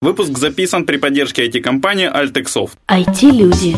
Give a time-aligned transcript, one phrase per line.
[0.00, 2.74] Выпуск записан при поддержке IT-компании Altexoft.
[2.86, 3.74] IT-люди.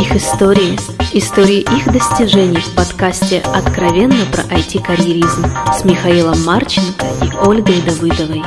[0.00, 0.78] Их истории.
[1.12, 5.44] Истории их достижений в подкасте «Откровенно про IT-карьеризм»
[5.78, 8.42] с Михаилом Марченко и Ольгой Давыдовой.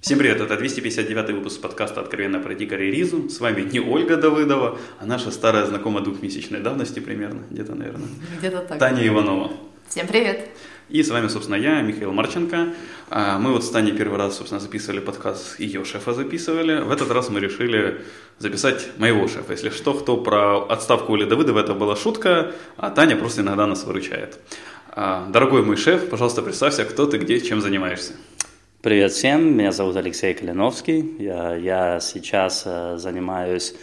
[0.00, 3.28] Всем привет, это 259 выпуск подкаста «Откровенно про IT-карьеризм».
[3.28, 8.06] С вами не Ольга Давыдова, а наша старая знакомая двухмесячной давности примерно, где-то, наверное.
[8.38, 8.78] Где-то так.
[8.78, 9.50] Таня Иванова.
[9.88, 10.50] Всем привет.
[10.92, 12.74] И с вами, собственно, я, Михаил Марченко.
[13.08, 16.82] А, мы вот с Таней первый раз, собственно, записывали подкаст, ее шефа записывали.
[16.82, 18.02] В этот раз мы решили
[18.38, 19.52] записать моего шефа.
[19.52, 23.84] Если что, кто про отставку Оли Давыдова, это была шутка, а Таня просто иногда нас
[23.84, 24.38] выручает.
[24.90, 28.12] А, дорогой мой шеф, пожалуйста, представься, кто ты, где, чем занимаешься.
[28.82, 31.16] Привет всем, меня зовут Алексей Калиновский.
[31.18, 33.74] Я, я сейчас э, занимаюсь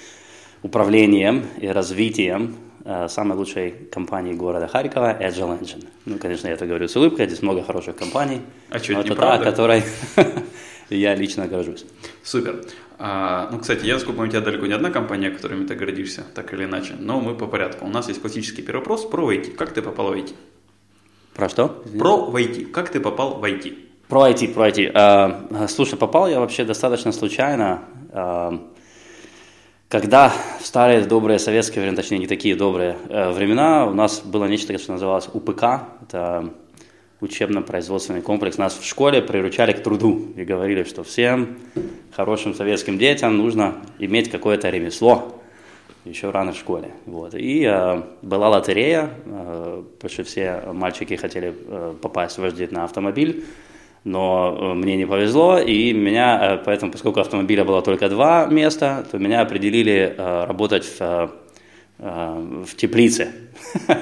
[0.61, 2.68] управлением и развитием
[3.07, 5.85] самой лучшей компании города Харькова Agile Engine.
[6.05, 8.41] Ну, конечно, я это говорю с улыбкой, здесь много хороших компаний.
[8.69, 9.45] А что, это неправда?
[9.45, 9.83] та, которой
[10.89, 11.85] я лично горжусь.
[12.23, 12.63] Супер.
[12.97, 16.53] А, ну, кстати, я, насколько у тебя далеко не одна компания, которыми ты гордишься, так
[16.53, 16.95] или иначе.
[16.99, 17.85] Но мы по порядку.
[17.85, 19.55] У нас есть классический первый вопрос про IT.
[19.55, 20.33] Как ты попал в IT?
[21.33, 21.67] Про что?
[21.97, 22.71] Про в IT.
[22.71, 23.77] Как ты попал в IT?
[24.09, 24.91] Про IT, про IT.
[24.93, 27.83] А, слушай, попал я вообще достаточно случайно.
[28.11, 28.59] А,
[29.89, 34.45] когда в старые добрые советские времена, точнее не такие добрые э, времена, у нас было
[34.45, 35.63] нечто, что называлось УПК,
[36.03, 36.53] это
[37.21, 38.57] учебно-производственный комплекс.
[38.59, 41.57] Нас в школе приручали к труду и говорили, что всем
[42.15, 45.35] хорошим советским детям нужно иметь какое-то ремесло
[46.05, 46.91] еще рано в школе.
[47.07, 47.33] Вот.
[47.33, 52.83] И э, была лотерея, э, потому что все мальчики хотели э, попасть в вождить на
[52.83, 53.43] автомобиль
[54.03, 59.05] но э, мне не повезло, и меня, э, поэтому, поскольку автомобиля было только два места,
[59.11, 61.31] то меня определили э, работать в,
[61.97, 63.33] в теплице.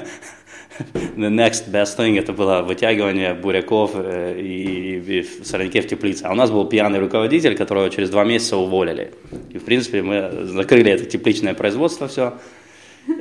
[1.16, 6.26] The next best thing это было вытягивание буряков и, и в сорняке в теплице.
[6.26, 9.12] А у нас был пьяный руководитель, которого через два месяца уволили.
[9.50, 12.36] И, в принципе, мы закрыли это тепличное производство все.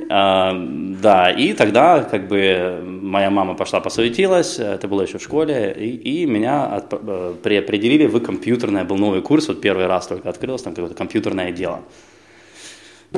[0.09, 0.53] А,
[1.01, 6.21] да, и тогда как бы моя мама пошла посуетилась, это было еще в школе, и,
[6.21, 10.61] и меня от, э, приопределили в компьютерное, был новый курс, вот первый раз только открылось,
[10.61, 11.81] там какое-то компьютерное дело.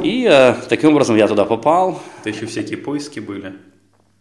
[0.04, 2.02] И э, таким образом я туда попал.
[2.20, 3.54] Это еще всякие поиски были?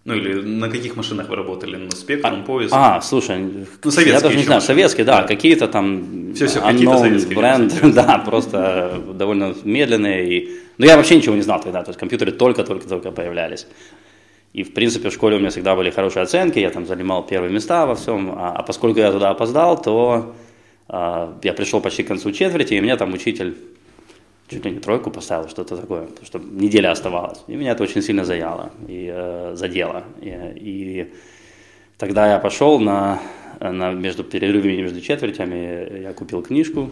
[0.09, 1.77] Ну или на каких машинах вы работали?
[1.77, 2.73] На спектрум, поиск?
[2.75, 4.75] А, слушай, ну, советские я даже не знаю, машины.
[4.75, 5.29] советские, да, Да.
[5.29, 10.39] какие-то там Все, все, какие-то советские, бренд, да, просто довольно медленные.
[10.39, 10.49] И...
[10.79, 13.67] Но я вообще ничего не знал тогда, то есть компьютеры только-только-только появлялись.
[14.55, 17.53] И, в принципе, в школе у меня всегда были хорошие оценки, я там занимал первые
[17.53, 18.31] места во всем.
[18.31, 20.35] А, а поскольку я туда опоздал, то
[20.89, 23.59] а, я пришел почти к концу четверти, и меня там учитель
[24.49, 27.39] чуть ли не тройку поставил, что-то такое, потому что неделя оставалась.
[27.47, 30.05] И меня это очень сильно заяло и э, задело.
[30.21, 31.13] И, и
[31.99, 33.21] тогда я пошел на,
[33.61, 36.91] на между перерывами между четвертями, я купил книжку,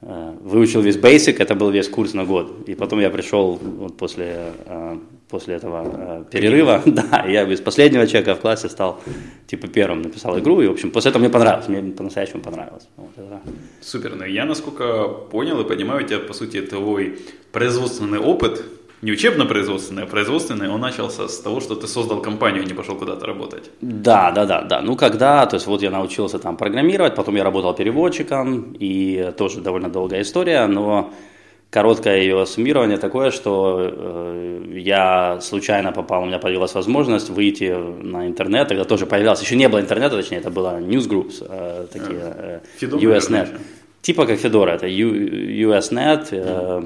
[0.00, 2.68] э, выучил весь basic, это был весь курс на год.
[2.68, 4.98] И потом я пришел вот после, э,
[5.32, 9.00] после этого э, перерыва, да, я без последнего чека в классе стал
[9.46, 12.86] типа первым, написал игру, и, в общем, после этого мне понравилось, мне по-настоящему понравилось.
[12.96, 13.40] Вот это.
[13.80, 14.14] Супер.
[14.14, 17.18] Ну, я, насколько понял и понимаю, у тебя, по сути, твой
[17.52, 18.62] производственный опыт,
[19.02, 22.94] не учебно-производственный, а производственный, он начался с того, что ты создал компанию, а не пошел
[22.96, 23.70] куда-то работать.
[23.80, 24.80] Да, да, да, да.
[24.82, 29.60] Ну, когда, то есть вот я научился там программировать, потом я работал переводчиком, и тоже
[29.60, 31.10] довольно долгая история, но
[31.72, 38.26] короткое ее суммирование такое, что э, я случайно попал, у меня появилась возможность выйти на
[38.26, 42.60] интернет, тогда тоже появлялся, еще не было интернета, точнее, это было newsgroups, э, такие, э,
[42.76, 43.30] Фидо, USNet.
[43.30, 43.60] наверное.
[44.02, 46.82] Типа как Федора, это U- USNet, э,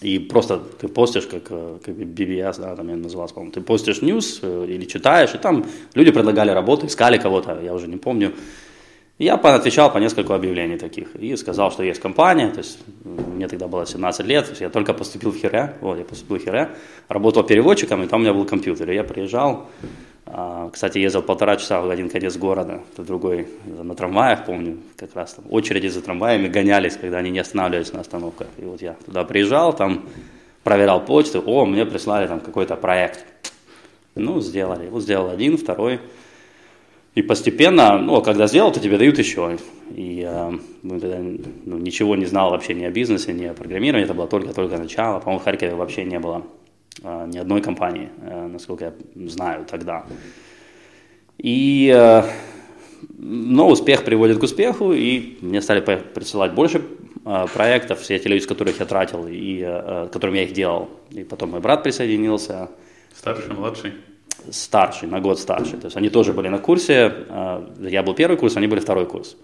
[0.00, 4.00] и просто ты постишь, как, э, как BBS, да, там я назывался, по-моему, ты постишь
[4.02, 8.32] news э, или читаешь, и там люди предлагали работу, искали кого-то, я уже не помню.
[9.18, 13.66] Я отвечал по нескольку объявлений таких и сказал, что есть компания, то есть мне тогда
[13.66, 16.68] было 17 лет, то есть я только поступил в Хире, вот, я поступил в Хире,
[17.08, 19.66] работал переводчиком, и там у меня был компьютер, и я приезжал,
[20.24, 25.14] а, кстати, ездил полтора часа в один конец города, в другой на трамваях, помню, как
[25.16, 28.46] раз там очереди за трамваями гонялись, когда они не останавливались на остановках.
[28.58, 30.06] И вот я туда приезжал, там
[30.62, 33.24] проверял почту, о, мне прислали там какой-то проект.
[34.14, 34.88] Ну, сделали.
[34.88, 36.00] Вот сделал один, второй.
[37.14, 39.58] И постепенно, ну, а когда сделал, то тебе дают еще.
[39.90, 40.52] И э,
[40.82, 44.28] мы тогда ну, ничего не знал вообще ни о бизнесе, ни о программировании, это было
[44.28, 45.18] только-только начало.
[45.18, 46.44] По-моему, в Харькове вообще не было
[47.02, 50.04] э, ни одной компании, э, насколько я знаю тогда.
[51.38, 52.22] И, э,
[53.18, 56.82] но успех приводит к успеху, и мне стали присылать больше
[57.24, 60.88] э, проектов, все эти люди, с которых я тратил, и э, которым я их делал.
[61.10, 62.68] И потом мой брат присоединился,
[63.18, 63.94] Старший, младший.
[64.50, 65.76] Старший, на год старше.
[65.76, 67.12] То есть они тоже были на курсе.
[67.28, 69.36] э, Я был первый курс, они были второй курс.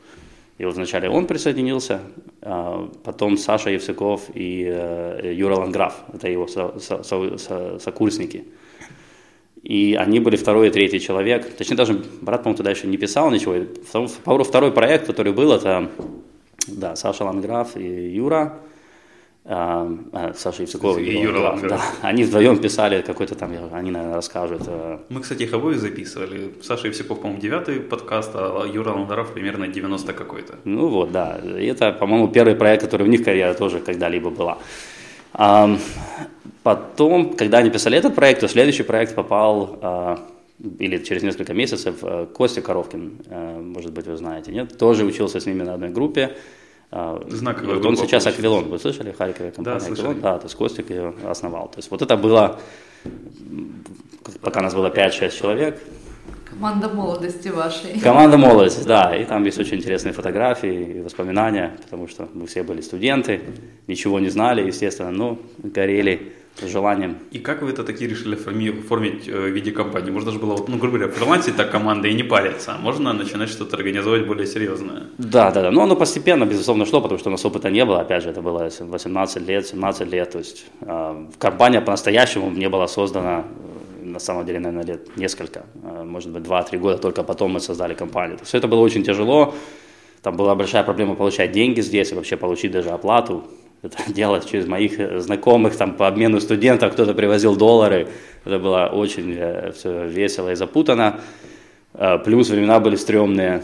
[0.59, 2.01] И вот вначале он присоединился,
[2.43, 8.45] а потом Саша Евсюков и э, Юра Ланграф, это его со, со, со, сокурсники.
[9.63, 11.57] И они были второй и третий человек.
[11.57, 13.55] Точнее, даже брат, по-моему, тогда еще не писал ничего.
[14.45, 15.89] Второй проект, который был, это
[16.69, 18.61] да, Саша Ланграф и Юра.
[19.47, 21.71] А, а, Саша Евсюкова и Юра Ланграф.
[21.71, 24.63] Да, они вдвоем писали какой-то там, они, наверное, расскажут.
[24.67, 26.55] Э, Мы, кстати, их обоих записывали.
[26.63, 30.55] Саша Евсюков, по-моему, девятый подкаст, а Юра Ланграф примерно 90 какой-то.
[30.65, 31.39] Ну вот, да.
[31.45, 34.57] И это, по-моему, первый проект, который у них карьера тоже когда-либо была.
[35.35, 35.77] А,
[36.63, 40.19] потом, когда они писали этот проект, то следующий проект попал, а,
[40.79, 44.79] или через несколько месяцев, э, Костя Коровкин, э, может быть, вы знаете, нет?
[44.79, 46.37] Тоже учился с ними на одной группе.
[46.91, 50.21] А, Знаковая вот он сейчас Аквилон, вы слышали, Харькове компания да, Аквилон?
[50.21, 51.69] Да, то есть Костик ее основал.
[51.69, 52.59] То есть вот это было,
[54.41, 55.81] пока нас было 5-6 человек,
[56.55, 57.99] Команда молодости вашей.
[57.99, 59.17] Команда молодости, да.
[59.17, 63.41] И там есть очень интересные фотографии и воспоминания, потому что мы все были студенты,
[63.89, 67.19] ничего не знали, естественно, но горели желанием.
[67.33, 70.11] И как вы это таки решили оформить э, в виде компании?
[70.11, 73.49] Можно же было, ну, грубо говоря, фрилансить так команда и не париться, а можно начинать
[73.51, 75.05] что-то организовать более серьезное.
[75.19, 75.71] Да, да, да.
[75.71, 78.01] Но оно постепенно, безусловно, шло, потому что у нас опыта не было.
[78.01, 80.31] Опять же, это было 18 лет, 17 лет.
[80.31, 83.45] То есть э, компания по-настоящему не была создана
[84.03, 87.95] на самом деле, наверное, лет несколько, э, может быть, 2-3 года, только потом мы создали
[87.95, 88.39] компанию.
[88.43, 89.55] Все это было очень тяжело,
[90.23, 93.45] там была большая проблема получать деньги здесь и вообще получить даже оплату.
[93.85, 98.09] Это делать через моих знакомых, там, по обмену студентов, кто-то привозил доллары.
[98.45, 101.21] Это было очень э, все весело и запутано.
[101.93, 103.63] Э, плюс времена были стрёмные,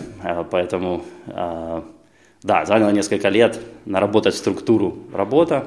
[0.51, 5.63] поэтому, да, заняло несколько лет наработать структуру работы,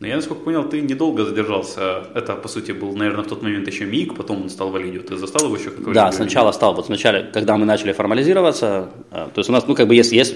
[0.00, 2.04] но я, насколько понял, ты недолго задержался.
[2.14, 5.02] Это, по сути, был, наверное, в тот момент еще МИГ, потом он стал Валидио.
[5.02, 5.92] Ты застал его еще какой-то?
[5.92, 6.74] Да, сначала стал.
[6.74, 10.12] Вот сначала, когда мы начали формализироваться, э, то есть у нас, ну, как бы есть,
[10.12, 10.34] есть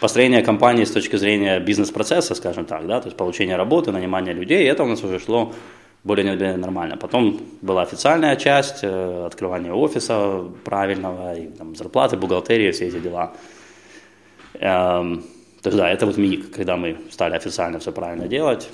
[0.00, 4.66] построение компании с точки зрения бизнес-процесса, скажем так, да, то есть получение работы, нанимание людей,
[4.68, 5.52] это у нас уже шло
[6.04, 6.96] более-менее нормально.
[6.96, 13.32] Потом была официальная часть, э, открывание офиса правильного, и, там, зарплаты, бухгалтерия, все эти дела.
[14.54, 15.22] Эм,
[15.62, 18.70] то есть, да, это вот МИГ, когда мы стали официально все правильно делать.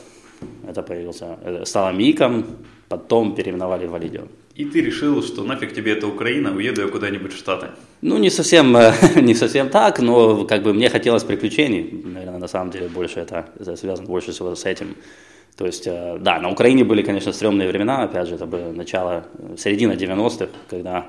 [0.69, 2.45] Это появился, э, стало МИКом,
[2.89, 4.23] потом переименовали в Валидио.
[4.57, 7.67] И ты решил, что нафиг тебе эта Украина, уеду я куда-нибудь в Штаты?
[8.01, 11.91] Ну, не совсем, э, не совсем так, но как бы мне хотелось приключений.
[12.05, 14.97] Наверное, на самом деле больше это, это связано больше всего с этим.
[15.57, 19.27] То есть, э, да, на Украине были, конечно, стрёмные времена, опять же, это было начало,
[19.59, 21.07] середина 90-х, когда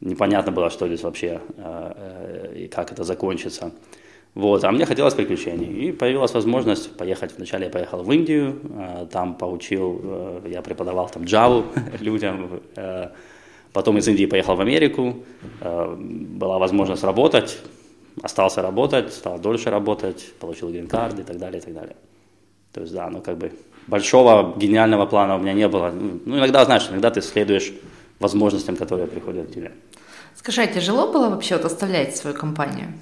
[0.00, 1.40] непонятно было, что здесь вообще
[2.54, 3.72] и как это закончится.
[4.34, 5.88] Вот, а мне хотелось приключений.
[5.88, 7.34] И появилась возможность поехать.
[7.36, 11.64] Вначале я поехал в Индию, а, там поучил, э, я преподавал там Java
[12.00, 12.60] людям.
[12.76, 13.08] Э,
[13.72, 15.16] потом из Индии поехал в Америку.
[15.60, 17.58] Э, была возможность работать.
[18.22, 21.96] Остался работать, стал дольше работать, получил грин-карт и так далее, и так далее.
[22.72, 23.52] То есть, да, ну как бы
[23.86, 25.90] большого гениального плана у меня не было.
[25.90, 27.72] Ну, иногда, знаешь, иногда ты следуешь
[28.20, 29.72] возможностям, которые приходят к тебе.
[30.36, 32.92] Скажи, а тяжело было вообще вот оставлять свою компанию?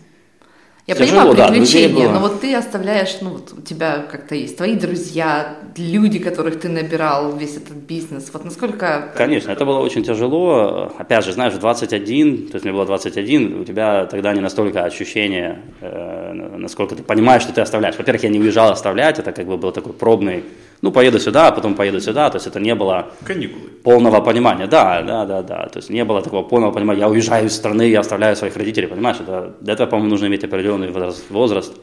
[0.88, 4.56] Я Тяжело, понимаю приключения, да, но вот ты оставляешь, ну вот у тебя как-то есть
[4.56, 8.30] твои друзья, люди, которых ты набирал, весь этот бизнес.
[8.32, 9.12] Вот насколько...
[9.14, 10.90] Конечно, это было очень тяжело.
[10.96, 15.60] Опять же, знаешь, 21, то есть мне было 21, у тебя тогда не настолько ощущение,
[15.82, 17.98] э, насколько ты понимаешь, что ты оставляешь.
[17.98, 20.42] Во-первых, я не уезжал оставлять, это как бы был такой пробный
[20.82, 23.68] ну, поеду сюда, а потом поеду сюда, то есть это не было Каникулы.
[23.82, 27.46] полного понимания, да, да, да, да, то есть не было такого полного понимания, я уезжаю
[27.46, 31.30] из страны, я оставляю своих родителей, понимаешь, это, для этого, по-моему, нужно иметь определенный возраст,
[31.30, 31.74] возраст,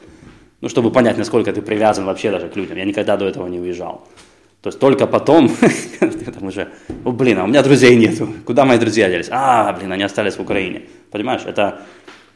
[0.60, 3.60] ну, чтобы понять, насколько ты привязан вообще даже к людям, я никогда до этого не
[3.60, 4.06] уезжал.
[4.62, 5.50] То есть только потом,
[6.00, 6.68] там уже,
[7.04, 9.28] о, блин, а у меня друзей нету, куда мои друзья делись?
[9.30, 11.82] А, блин, они остались в Украине, понимаешь, это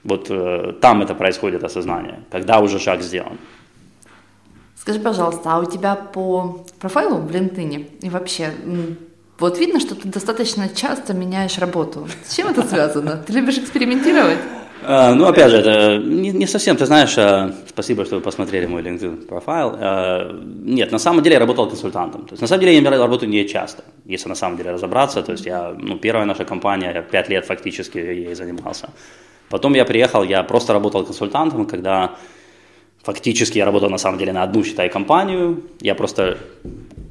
[0.04, 3.38] вот э, там это происходит осознание, когда уже шаг сделан.
[4.90, 8.50] Скажи, пожалуйста, а у тебя по профайлу в LinkedIn и вообще
[9.38, 12.08] вот видно, что ты достаточно часто меняешь работу.
[12.24, 13.22] С чем это связано?
[13.24, 14.38] Ты любишь экспериментировать?
[14.82, 18.66] А, ну, опять же, это не, не совсем, ты знаешь, а, спасибо, что вы посмотрели
[18.66, 19.76] мой LinkedIn профайл.
[19.78, 20.32] А,
[20.64, 22.22] нет, на самом деле я работал консультантом.
[22.22, 25.22] То есть, на самом деле я работаю не часто, если на самом деле разобраться.
[25.22, 28.88] То есть, я, ну, первая наша компания, я пять лет фактически ей занимался.
[29.50, 32.16] Потом я приехал, я просто работал консультантом, когда
[33.02, 35.62] Фактически я работал на самом деле на одну, считай, компанию.
[35.80, 36.38] Я просто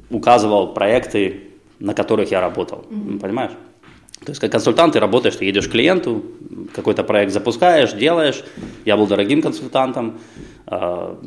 [0.08, 2.84] указывал проекты, на которых я работал.
[2.90, 3.18] Mm-hmm.
[3.20, 3.52] Понимаешь?
[4.24, 6.22] То есть как консультант ты работаешь, ты едешь к клиенту,
[6.74, 8.44] какой-то проект запускаешь, делаешь.
[8.84, 10.20] Я был дорогим консультантом.
[10.66, 11.18] А,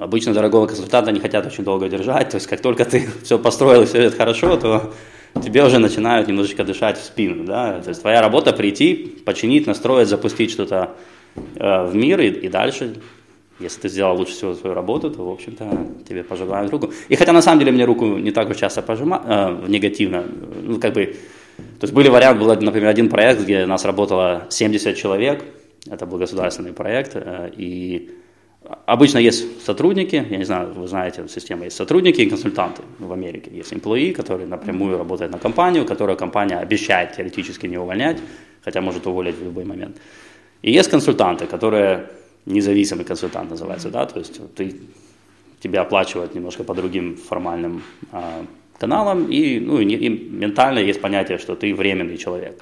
[0.00, 2.30] обычно дорогого консультанта не хотят очень долго держать.
[2.30, 4.94] То есть как только ты все построил и все идет хорошо, то
[5.44, 7.44] тебе уже начинают немножечко дышать в спину.
[7.44, 7.80] Да?
[7.80, 10.96] То есть твоя работа прийти, починить, настроить, запустить что-то
[11.36, 12.96] э, в мир и, и дальше
[13.58, 15.64] если ты сделал лучше всего свою работу, то, в общем-то,
[16.08, 16.92] тебе пожимают руку.
[17.08, 20.24] И хотя, на самом деле, мне руку не так уж часто пожимают, э, негативно,
[20.62, 21.16] ну, как бы,
[21.56, 25.44] то есть были варианты, был, например, один проект, где у нас работало 70 человек,
[25.90, 28.10] это был государственный проект, э, и
[28.86, 33.50] обычно есть сотрудники, я не знаю, вы знаете, система есть сотрудники и консультанты в Америке.
[33.52, 38.18] Есть employee, который напрямую работает на компанию, которую компания обещает теоретически не увольнять,
[38.64, 39.96] хотя может уволить в любой момент.
[40.62, 42.10] И есть консультанты, которые
[42.46, 44.74] независимый консультант называется, да, то есть ты,
[45.60, 48.44] тебя оплачивают немножко по другим формальным а,
[48.78, 52.60] каналам, и, ну, и, и ментально есть понятие, что ты временный человек.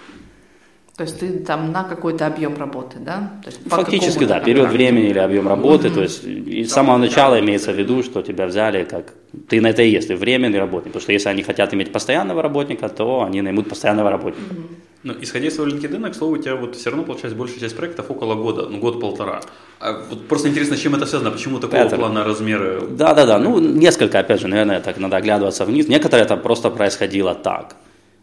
[0.96, 3.32] То есть ты там на какой-то объем работы, да?
[3.42, 5.88] То есть Фактически, да, период времени или объем работы.
[5.88, 5.94] Mm-hmm.
[5.94, 9.12] То есть и с самого начала имеется в виду, что тебя взяли как...
[9.48, 10.92] Ты на это и есть, ты временный работник.
[10.92, 14.54] Потому что если они хотят иметь постоянного работника, то они наймут постоянного работника.
[14.54, 14.84] Mm-hmm.
[15.04, 17.76] Ну, исходя из своего LinkedIn, к слову, у тебя вот все равно получается большая часть
[17.76, 19.40] проектов около года, ну, год-полтора.
[19.80, 21.96] А вот просто интересно, с чем это связано, почему такого это...
[21.96, 22.80] плана размеры?
[22.88, 25.88] Да-да-да, ну, несколько, опять же, наверное, так надо оглядываться вниз.
[25.88, 27.76] Некоторые это просто происходило так.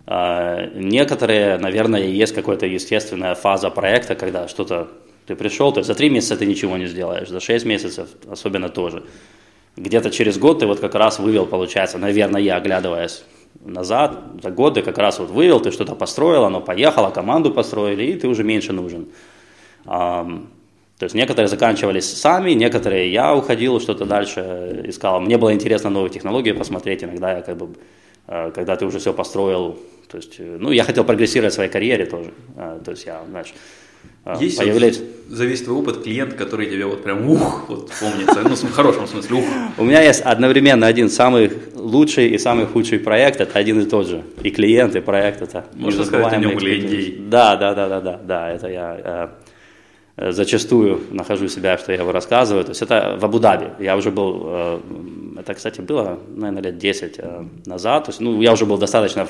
[0.05, 4.88] А, некоторые, наверное, есть какая-то естественная фаза проекта, когда что-то
[5.27, 8.70] ты пришел, то есть за три месяца ты ничего не сделаешь, за шесть месяцев особенно
[8.70, 9.03] тоже.
[9.77, 13.24] Где-то через год ты вот как раз вывел, получается, наверное, я, оглядываясь
[13.60, 18.13] назад, за годы как раз вот вывел, ты что-то построил, оно поехало, команду построили, и
[18.15, 19.10] ты уже меньше нужен.
[19.86, 25.20] То есть некоторые заканчивались сами, некоторые я уходил, что-то дальше искал.
[25.20, 27.70] Мне было интересно новые технологии посмотреть, иногда я как бы
[28.28, 29.78] когда ты уже все построил.
[30.12, 32.32] То есть, э, ну, я хотел прогрессировать в своей карьере тоже.
[32.58, 33.54] Э, то есть я, знаешь,
[34.40, 35.00] есть появляюсь...
[35.00, 38.72] вот за весь твой опыт клиент, который тебе вот прям ух, вот помнится, ну, в
[38.74, 39.46] хорошем смысле, ух.
[39.78, 44.08] У меня есть одновременно один самый лучший и самый худший проект, это один и тот
[44.08, 44.24] же.
[44.44, 45.66] И клиент, и проект это.
[45.75, 49.32] Можно сказать, о нем были Да, да, да, да, да, да, это я
[50.18, 52.63] Э, зачастую нахожу себя, что я его рассказываю.
[52.63, 53.84] То есть это в Абу-Даби.
[53.84, 54.80] Я уже был, э,
[55.42, 58.06] это, кстати, было, наверное, лет 10 э, назад.
[58.06, 59.28] То есть, ну, я уже был достаточно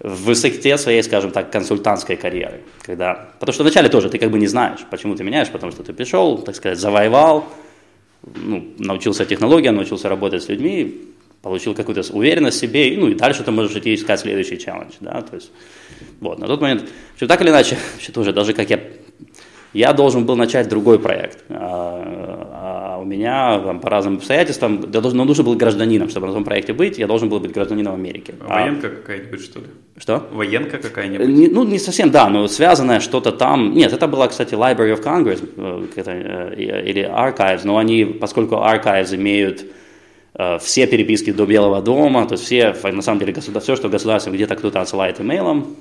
[0.00, 2.62] в высоте своей, скажем так, консультантской карьеры.
[2.82, 3.28] Когда...
[3.38, 5.92] Потому что вначале тоже ты как бы не знаешь, почему ты меняешь, потому что ты
[5.92, 7.44] пришел, так сказать, завоевал,
[8.22, 11.12] ну, научился технологиям, научился работать с людьми,
[11.42, 15.22] получил какую-то уверенность в себе, ну и дальше ты можешь идти искать следующий челлендж, да,
[15.22, 15.50] то есть,
[16.20, 16.84] вот, на тот момент,
[17.16, 18.80] что так или иначе, что тоже, даже как я
[19.72, 21.44] я должен был начать другой проект.
[21.48, 26.26] А, а у меня там, по разным обстоятельствам, я должен, ну, нужен был гражданином, чтобы
[26.26, 28.34] на том проекте быть, я должен был быть гражданином Америки.
[28.40, 29.66] А военка а, какая-нибудь, что ли?
[29.96, 30.28] Что?
[30.32, 31.28] Военка какая-нибудь?
[31.28, 33.74] Не, ну, не совсем, да, но связанное что-то там.
[33.74, 39.14] Нет, это была, кстати, Library of Congress э, э, или Archives, но они, поскольку Archives
[39.14, 39.64] имеют
[40.34, 44.30] э, все переписки до Белого дома, то есть все, на самом деле, все, что государство
[44.30, 45.76] где-то кто-то отсылает имейлом,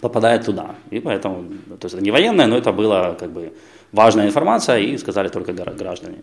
[0.00, 0.74] попадает туда.
[0.90, 1.44] И поэтому,
[1.78, 3.52] то есть это не военное, но это была как бы
[3.92, 6.18] важная информация, и сказали только граждане.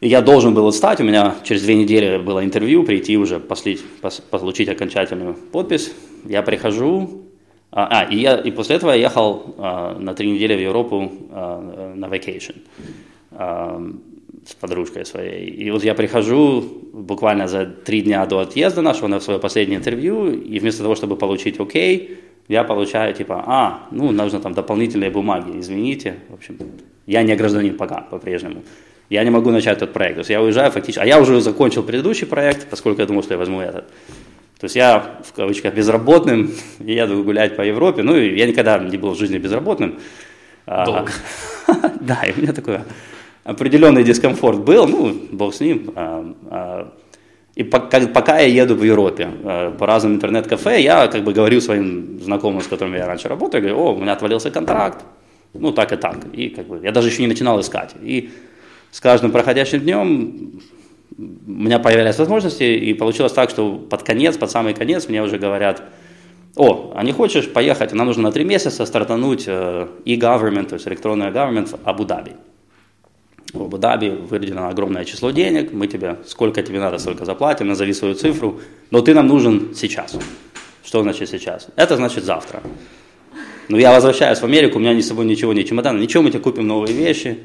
[0.00, 3.84] И я должен был стать, у меня через две недели было интервью, прийти уже, послить,
[4.00, 5.92] пос, получить окончательную подпись.
[6.24, 7.22] Я прихожу,
[7.70, 11.12] а, а и, я, и после этого я ехал а, на три недели в Европу
[11.30, 12.56] а, на vacation
[13.32, 13.82] а,
[14.46, 15.50] с подружкой своей.
[15.50, 16.64] И вот я прихожу
[16.94, 21.16] буквально за три дня до отъезда нашего на свое последнее интервью, и вместо того, чтобы
[21.16, 22.18] получить окей, okay,
[22.50, 26.58] я получаю типа, а, ну, нужно там дополнительные бумаги, извините, в общем,
[27.06, 28.62] я не гражданин пока по-прежнему.
[29.08, 30.16] Я не могу начать этот проект.
[30.16, 33.34] То есть я уезжаю фактически, а я уже закончил предыдущий проект, поскольку я думал, что
[33.34, 33.86] я возьму этот.
[34.58, 38.02] То есть я, в кавычках, безработным, еду гулять по Европе.
[38.02, 40.00] Ну, я никогда не был в жизни безработным.
[40.66, 41.12] А, Долго.
[42.00, 42.80] Да, и у меня такой
[43.44, 45.94] определенный дискомфорт был, ну, бог с ним.
[47.56, 52.20] И пока я еду в Европе э, по разным интернет-кафе, я как бы говорю своим
[52.20, 55.04] знакомым, с которыми я раньше работал, говорю, о, у меня отвалился контракт,
[55.52, 56.16] ну так и так.
[56.32, 57.94] И как бы я даже еще не начинал искать.
[58.02, 58.30] И
[58.92, 60.60] с каждым проходящим днем
[61.18, 65.38] у меня появлялись возможности, и получилось так, что под конец, под самый конец мне уже
[65.38, 65.82] говорят,
[66.56, 70.86] о, а не хочешь поехать, нам нужно на три месяца стартануть э, e-government, то есть
[70.86, 72.32] электронный government в Абу-Даби
[73.52, 78.14] в Абу-Даби выделено огромное число денег, мы тебе, сколько тебе надо, столько заплатим, назови свою
[78.14, 80.16] цифру, но ты нам нужен сейчас.
[80.84, 81.68] Что значит сейчас?
[81.76, 82.62] Это значит завтра.
[83.68, 86.30] Но я возвращаюсь в Америку, у меня ни с собой ничего, ни чемодана, ничего, мы
[86.30, 87.38] тебе купим новые вещи,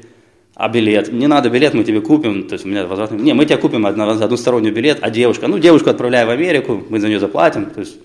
[0.54, 1.12] а билет?
[1.12, 3.18] Не надо билет, мы тебе купим, то есть у меня возвратный...
[3.18, 5.48] Не, мы тебе купим одно, односторонний билет, а девушка?
[5.48, 7.98] Ну, девушку отправляю в Америку, мы за нее заплатим, то есть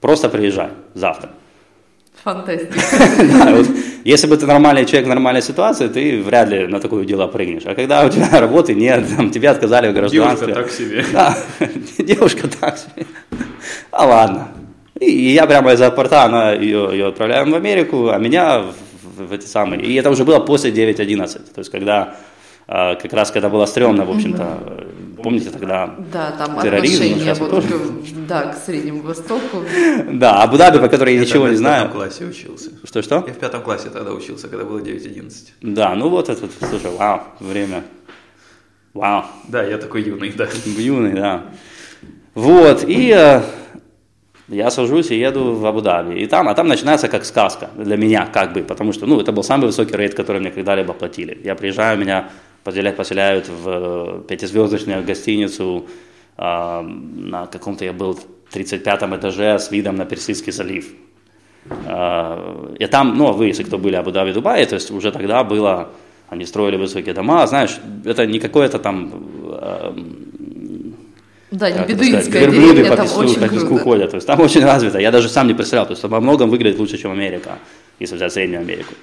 [0.00, 1.30] просто приезжай завтра.
[2.24, 2.74] Фантастика.
[3.18, 3.66] да, вот,
[4.04, 7.62] если бы ты нормальный человек в нормальной ситуации, ты вряд ли на такое дело прыгнешь.
[7.66, 10.46] А когда у тебя работы нет, там, тебе отказали в гражданстве.
[10.46, 11.04] Девушка так себе.
[11.12, 11.36] Да,
[11.98, 13.06] девушка так себе.
[13.90, 14.48] А ладно.
[14.98, 18.74] И, я прямо из аэропорта она, ее, ее отправляем в Америку, а меня в
[19.26, 19.82] в эти самые.
[19.82, 22.16] И это уже было после 9.11, то есть когда
[22.70, 24.86] как раз когда было стрёмно, в общем-то,
[25.20, 27.68] помните тогда да, там терроризм, вот тоже...
[27.68, 29.64] к, да, к Среднему Востоку.
[30.12, 31.82] Да, Абу-Даби, по которой я ничего не знаю.
[31.82, 32.70] Я в пятом классе учился.
[32.84, 33.24] Что-что?
[33.26, 35.32] Я в пятом классе тогда учился, когда было 9-11.
[35.62, 37.82] Да, ну вот это, слушай, вау, время.
[38.94, 39.24] Вау.
[39.48, 40.48] Да, я такой юный, да.
[40.64, 41.46] Юный, да.
[42.34, 43.42] Вот, и э,
[44.46, 46.20] я сажусь и еду в Абу-Даби.
[46.20, 49.32] И там, а там начинается как сказка для меня, как бы, потому что, ну, это
[49.32, 51.40] был самый высокий рейд, который мне когда-либо платили.
[51.44, 52.30] Я приезжаю, меня
[52.64, 55.86] поселяют, поселяют в э, пятизвездочную гостиницу,
[56.36, 58.18] э, на каком-то я был
[58.50, 60.86] 35 этаже с видом на Персидский залив.
[61.86, 65.44] Э, и там, ну, вы, если кто были в Абу-Даби, Дубае, то есть уже тогда
[65.44, 65.90] было,
[66.28, 69.12] они строили высокие дома, знаешь, это не какое-то там
[69.48, 69.92] э,
[71.50, 74.10] да, не бедуинская деревня, по песку, по песку ходят.
[74.10, 74.98] То есть там очень развито.
[74.98, 75.86] Я даже сам не представлял.
[75.86, 77.58] То есть во многом выглядит лучше, чем Америка,
[77.98, 78.94] если взять Среднюю Америку.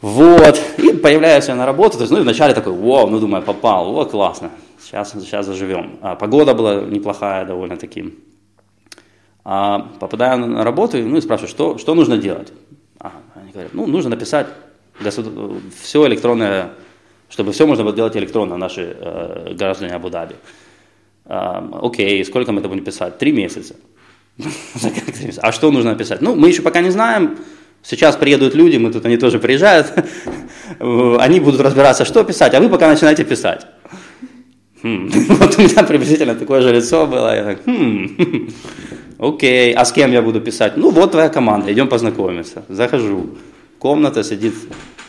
[0.00, 0.60] Вот.
[0.78, 1.96] И появляюсь я на работу.
[1.98, 3.96] То есть, ну, и вначале такой, вау, ну, думаю, попал.
[3.96, 4.50] О, классно.
[4.80, 5.98] Сейчас, сейчас заживем.
[6.00, 8.14] А погода была неплохая довольно-таки.
[9.44, 12.52] А попадаю на работу, ну, и спрашиваю, что, что нужно делать?
[12.98, 14.46] А, они говорят, ну, нужно написать
[15.82, 16.72] все электронное,
[17.28, 20.36] чтобы все можно было делать электронно, наши э, граждане Абу-Даби.
[21.24, 23.18] А, окей, сколько мы это будем писать?
[23.18, 23.76] Три месяца.
[25.42, 26.22] А что нужно написать?
[26.22, 27.38] Ну, мы еще пока не знаем.
[27.82, 29.92] Сейчас приедут люди, мы тут, они тоже приезжают.
[30.80, 33.66] Они будут разбираться, что писать, а вы пока начинаете писать.
[34.82, 35.10] Хм.
[35.28, 37.34] Вот у меня приблизительно такое же лицо было.
[37.34, 38.48] Я так, хм.
[39.18, 40.76] Окей, а с кем я буду писать?
[40.76, 42.64] Ну, вот твоя команда, идем познакомиться.
[42.68, 43.36] Захожу.
[43.78, 44.54] Комната сидит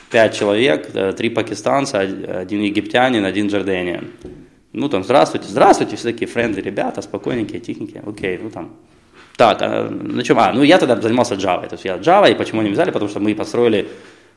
[0.10, 4.08] пять человек, э, три пакистанца, один египтянин, один джорданиан.
[4.74, 8.72] Ну, там, здравствуйте, здравствуйте, все такие френды ребята, спокойненькие, тихенькие, окей, ну, там,
[9.38, 10.40] так, а, на чем?
[10.40, 13.10] А, ну, я тогда занимался Java, то есть я Java, и почему не взяли, потому
[13.10, 13.88] что мы построили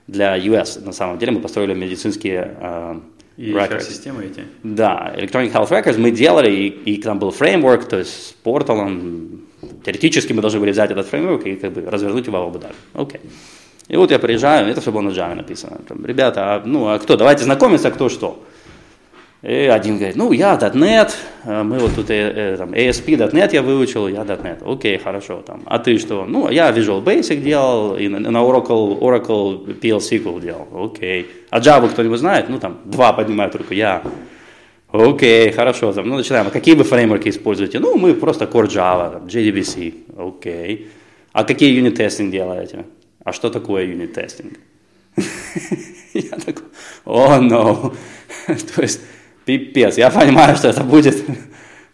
[0.07, 2.57] для US, на самом деле, мы построили медицинские
[3.37, 4.45] и системы эти?
[4.63, 9.43] Да, Electronic Health Records мы делали, и, и там был фреймворк, то есть с порталом,
[9.85, 12.61] теоретически мы должны были взять этот фреймворк и как бы развернуть его в Абу
[12.95, 13.21] Окей.
[13.89, 15.81] И вот я приезжаю, это все было на Java написано.
[15.87, 17.17] Там, Ребята, а, ну, а кто?
[17.17, 18.43] Давайте знакомиться, кто что.
[19.45, 21.11] И один говорит, ну, я .NET,
[21.45, 24.63] э, мы вот тут э, э, там, ASP.NET я выучил, я .NET.
[24.65, 25.43] Окей, хорошо.
[25.47, 25.61] Там.
[25.67, 26.25] А ты что?
[26.25, 30.67] Ну, я Visual Basic делал, и на Oracle, Oracle PL делал.
[30.73, 31.27] Окей.
[31.51, 32.49] А Java кто-нибудь знает?
[32.49, 34.03] Ну, там, два поднимают руку, я.
[34.91, 35.93] Окей, хорошо.
[35.93, 36.47] Там, ну, начинаем.
[36.47, 37.81] А какие вы фреймворки используете?
[37.81, 39.95] Ну, мы просто Core Java, там, JDBC.
[40.17, 40.89] Окей.
[41.33, 42.87] А какие юнит-тестинг делаете?
[43.23, 44.55] А что такое юнит-тестинг?
[46.15, 46.65] Я такой,
[47.05, 47.95] о, no.
[48.77, 49.01] То есть,
[49.45, 49.99] Пипец.
[49.99, 51.25] Я понимаю, что это будет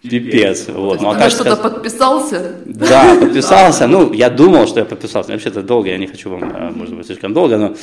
[0.02, 0.68] пипец.
[0.68, 1.00] Вот.
[1.00, 2.56] Ну, а ты что-то подписался?
[2.64, 3.86] Да, подписался.
[3.86, 5.32] Ну, я думал, что я подписался.
[5.32, 7.74] Вообще это долго, я не хочу вам, э, может быть, слишком долго, но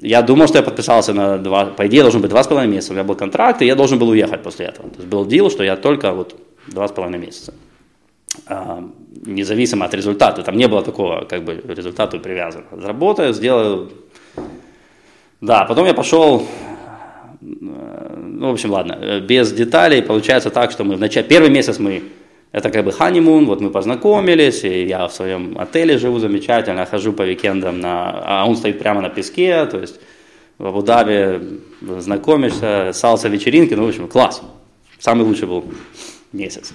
[0.00, 2.92] я думал, что я подписался на два, по идее, должен быть два с половиной месяца.
[2.92, 4.88] У меня был контракт, и я должен был уехать после этого.
[4.90, 6.34] То есть был дел, что я только вот
[6.66, 7.54] два с половиной месяца.
[8.46, 8.84] А,
[9.26, 10.42] независимо от результата.
[10.42, 12.64] Там не было такого, как бы, результату привязан.
[12.72, 13.90] Заработаю, сделаю.
[15.40, 16.46] Да, потом я пошел
[17.40, 21.78] ну, в общем, ладно, э, без деталей, получается так, что мы в начале, первый месяц
[21.78, 22.02] мы,
[22.52, 27.12] это как бы ханимун, вот мы познакомились, и я в своем отеле живу замечательно, хожу
[27.12, 30.00] по викендам, на, а он стоит прямо на песке, то есть
[30.58, 31.60] в Абу-Даби
[32.00, 34.42] знакомишься, салса вечеринки, ну, в общем, класс,
[34.98, 35.64] самый лучший был
[36.32, 36.72] месяц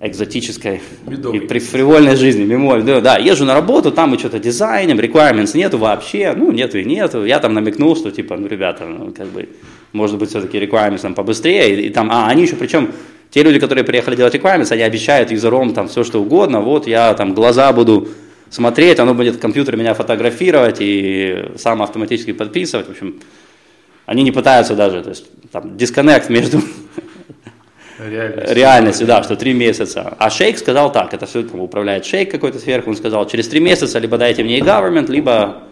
[0.00, 1.38] экзотической Медовый.
[1.38, 5.56] и при фривольной жизни, мемоль, да, да, езжу на работу, там мы что-то дизайним, requirements
[5.56, 9.28] нету вообще, ну, нету и нету, я там намекнул, что, типа, ну, ребята, ну, как
[9.28, 9.48] бы,
[9.96, 12.92] может быть, все-таки requirements там побыстрее, и, и там, а, они еще, причем,
[13.30, 17.14] те люди, которые приехали делать requirements, они обещают юзером там все, что угодно, вот, я
[17.14, 18.08] там глаза буду
[18.50, 23.20] смотреть, оно будет компьютер меня фотографировать и сам автоматически подписывать, в общем,
[24.04, 26.60] они не пытаются даже, то есть, там, дисконнект между
[27.98, 30.14] реальностью, реальностью да, что три месяца.
[30.18, 33.60] А Шейк сказал так, это все там, управляет Шейк какой-то сверху, он сказал, через три
[33.60, 35.62] месяца либо дайте мне e-government, либо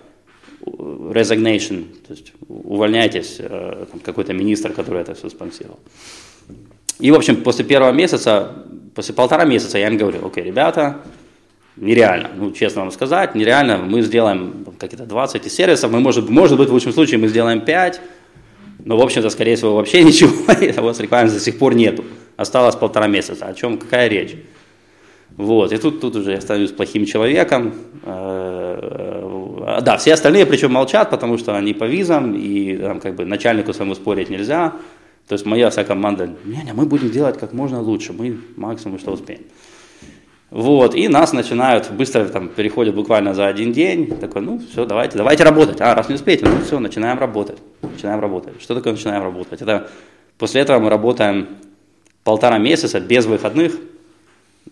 [0.65, 5.79] resignation, то есть увольняйтесь, э, какой-то министр, который это все спонсировал.
[6.99, 11.01] И, в общем, после первого месяца, после полтора месяца я им говорю, окей, ребята,
[11.77, 16.69] нереально, ну, честно вам сказать, нереально, мы сделаем какие-то 20 сервисов, мы, может, может быть,
[16.69, 18.01] в лучшем случае мы сделаем 5,
[18.85, 22.05] но, в общем-то, скорее всего, вообще ничего, этого с рекламой до сих пор нету.
[22.37, 23.47] Осталось полтора месяца.
[23.47, 24.37] О чем, какая речь?
[25.37, 27.75] Вот, и тут, тут уже я становлюсь плохим человеком.
[28.05, 33.25] Э, да, все остальные причем молчат, потому что они по визам, и там, как бы
[33.25, 34.75] начальнику своему спорить нельзя.
[35.29, 38.99] То есть моя вся команда, не, не, мы будем делать как можно лучше, мы максимум
[38.99, 39.41] что успеем.
[40.51, 45.19] Вот, и нас начинают, быстро там переходят буквально за один день, такой, ну, все, давайте,
[45.19, 45.81] давайте работать.
[45.81, 47.59] А, раз не успеете, ну, все, начинаем работать.
[47.83, 48.63] Начинаем работать.
[48.63, 49.63] Что такое начинаем работать?
[49.63, 49.89] Это
[50.39, 51.49] после этого мы работаем
[52.23, 53.75] полтора месяца без выходных.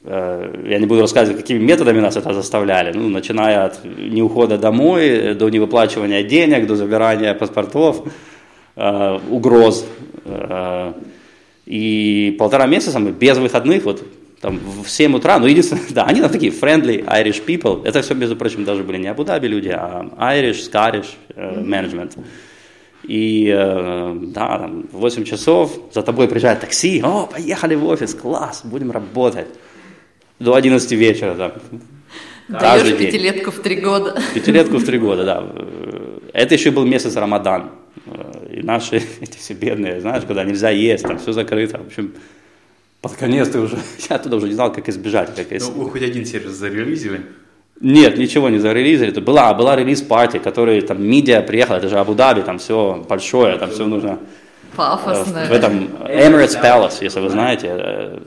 [0.04, 5.34] Э, я не буду рассказывать, какими методами нас это заставляли, ну, начиная от неухода домой,
[5.34, 8.02] до невыплачивания денег, до забирания паспортов,
[8.76, 9.86] э, угроз.
[10.24, 10.92] Э,
[11.66, 14.02] и полтора месяца мы без выходных, вот
[14.40, 18.14] там в 7 утра, ну единственное, да, они там такие friendly Irish people, это все,
[18.14, 22.18] между прочим, даже были не Абу-Даби люди, а Irish, Scottish management.
[23.04, 28.62] И э, да, там 8 часов, за тобой приезжает такси, о, поехали в офис, класс,
[28.64, 29.48] будем работать.
[30.42, 31.52] До 11 вечера, да.
[32.48, 34.20] Даешь пятилетку в три года.
[34.34, 35.48] Пятилетку в три года, да.
[36.32, 37.70] Это еще был месяц Рамадан.
[38.50, 41.78] И наши эти все бедные, знаешь, когда нельзя есть, там все закрыто.
[41.78, 42.12] В общем,
[43.00, 43.78] под конец ты уже,
[44.10, 45.34] я туда уже не знал, как избежать.
[45.34, 45.68] Как из...
[45.68, 47.22] Ну, хоть один сервис зарелизили?
[47.80, 49.10] Нет, ничего не зарелизили.
[49.10, 53.70] Это была, была релиз-партия, который там медиа приехала, это же Абу-Даби, там все большое, там
[53.70, 54.18] все нужно...
[54.76, 55.38] Пафосно.
[55.38, 58.18] Э, в этом Emirates Palace, если вы знаете, э,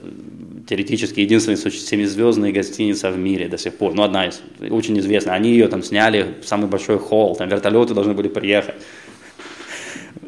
[0.66, 3.94] теоретически единственная семизвездная гостиница в мире до сих пор.
[3.94, 5.34] Ну, одна из, очень известная.
[5.34, 8.74] Они ее там сняли, самый большой холл, там вертолеты должны были приехать.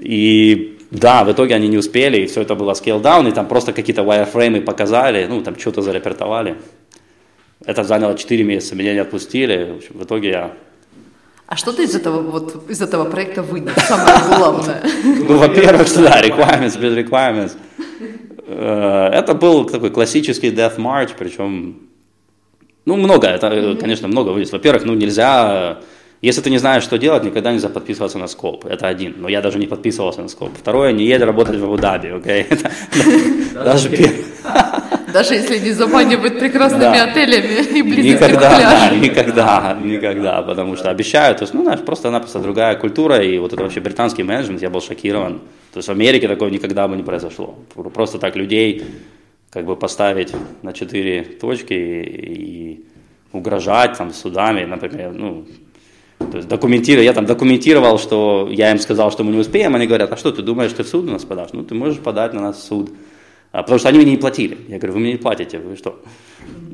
[0.00, 3.46] И да, в итоге они не успели, и все это было scale down, и там
[3.46, 6.56] просто какие-то wireframe показали, ну, там что-то зарепертовали.
[7.64, 9.72] Это заняло 4 месяца, меня не отпустили.
[9.72, 10.52] В, общем, в итоге я
[11.48, 14.82] а что ты из этого, вот, из этого проекта вынес, самое главное?
[15.02, 17.52] Ну, во-первых, да, requirements без requirements.
[18.48, 21.76] Э, это был такой классический Death March, причем,
[22.86, 24.50] ну, много, это, конечно, много вынес.
[24.50, 25.78] Во-первых, ну, нельзя
[26.20, 28.66] если ты не знаешь, что делать, никогда нельзя подписываться на скоп.
[28.66, 29.14] Это один.
[29.18, 30.50] Но я даже не подписывался на скоп.
[30.58, 32.46] Второе, не едь работать в Абу-Даби, окей?
[33.54, 33.88] Даже
[35.12, 41.44] Даже если не заманивают прекрасными отелями и близко Никогда, никогда, никогда, потому что обещают, то
[41.44, 45.40] есть, ну, знаешь, просто-напросто другая культура, и вот это вообще британский менеджмент, я был шокирован.
[45.72, 47.56] То есть в Америке такого никогда бы не произошло.
[47.94, 48.84] Просто так людей
[49.50, 52.84] как бы поставить на четыре точки и
[53.32, 55.46] угрожать там судами, например, ну,
[56.18, 59.86] то есть документировал, я там документировал, что я им сказал, что мы не успеем, они
[59.86, 61.52] говорят, а что, ты думаешь, ты в суд на нас подашь?
[61.52, 62.90] Ну, ты можешь подать на нас в суд.
[63.52, 64.58] А, потому что они мне не платили.
[64.68, 66.00] Я говорю, вы мне не платите, вы что?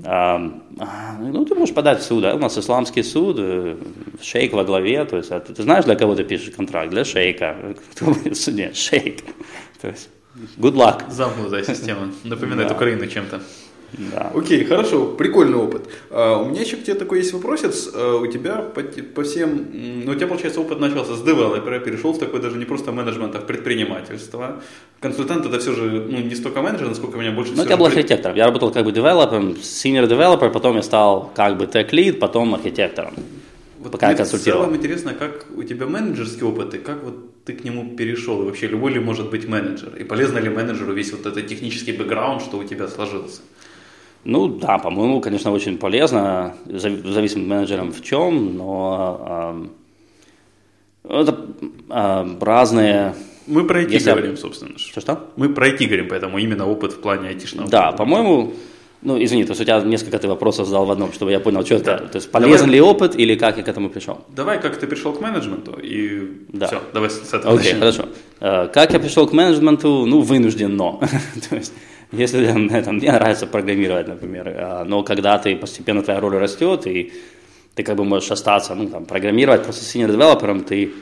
[0.04, 2.34] А, ну, ты можешь подать в суд, да?
[2.34, 3.76] у нас исламский суд, э,
[4.20, 6.90] шейк во главе, то есть, а ты, ты знаешь, для кого ты пишешь контракт?
[6.90, 7.74] Для шейка.
[7.92, 8.72] Кто в суде?
[8.74, 9.20] Шейк.
[9.80, 10.10] То есть,
[10.58, 11.10] good luck.
[11.10, 12.12] Замкнутая система.
[12.24, 13.40] Напоминает Украину чем-то.
[13.98, 14.32] Да.
[14.34, 15.88] Окей, хорошо, прикольный опыт.
[16.10, 17.90] А, у меня еще к тебе такой есть вопросец.
[17.94, 19.66] А, у тебя по, по всем,
[20.04, 23.34] ну у тебя получается опыт начался с девелопера, перешел в такой даже не просто менеджмент,
[23.36, 24.62] а в предпринимательство.
[25.00, 28.36] Консультант это все же ну, не столько менеджер, насколько меня больше Ну, я был архитектором.
[28.36, 33.14] Я работал как бы девелопером, senior developer, потом я стал как бы lead, потом архитектором.
[33.84, 34.62] Вот пока я консультировал.
[34.62, 38.40] В целом интересно, как у тебя менеджерский опыт, и как вот ты к нему перешел,
[38.42, 41.92] и вообще любой ли может быть менеджер, и полезно ли менеджеру весь вот этот технический
[41.92, 43.42] бэкграунд, что у тебя сложился?
[44.24, 49.70] Ну да, по-моему, конечно, очень полезно, зависит от менеджером в чем, но
[51.04, 51.46] э, это
[51.90, 53.14] э, разные...
[53.46, 54.10] Мы про IT если...
[54.10, 54.78] говорим, собственно.
[54.78, 55.28] Что-что?
[55.36, 57.68] Мы про IT говорим, поэтому именно опыт в плане айтишного.
[57.68, 58.54] Да, по-моему,
[59.04, 61.62] ну, извини, то есть у тебя несколько ты вопросов задал в одном, чтобы я понял,
[61.62, 61.96] что да.
[61.96, 62.08] это.
[62.08, 64.24] То есть полезен давай, ли опыт или как я к этому пришел?
[64.34, 66.68] Давай, как ты пришел к менеджменту и да.
[66.68, 68.04] все, давай с этого Окей, okay, хорошо.
[68.40, 70.06] Э, как я пришел к менеджменту?
[70.06, 71.02] Ну, вынужден, но.
[71.50, 71.74] то есть
[72.16, 72.46] если
[72.84, 77.12] там, мне нравится программировать, например, а, но когда ты постепенно твоя роль растет, и
[77.74, 80.92] ты как бы можешь остаться, ну, там, программировать просто senior девелопером, ты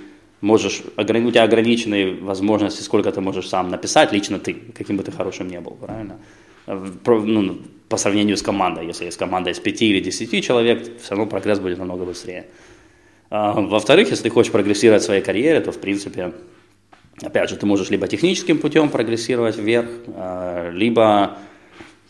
[0.41, 5.13] можешь, у тебя ограниченные возможности, сколько ты можешь сам написать, лично ты, каким бы ты
[5.13, 6.19] хорошим не был, правильно?
[6.67, 11.27] Ну, по сравнению с командой, если есть команда из 5 или 10 человек, все равно
[11.27, 12.47] прогресс будет намного быстрее.
[13.31, 16.33] А, во-вторых, если ты хочешь прогрессировать в своей карьере, то, в принципе,
[17.21, 21.39] Опять же, ты можешь либо техническим путем прогрессировать вверх, а, либо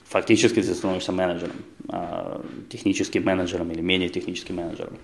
[0.09, 1.57] фактически ты становишься менеджером,
[1.89, 4.99] а, техническим менеджером или менее техническим менеджером.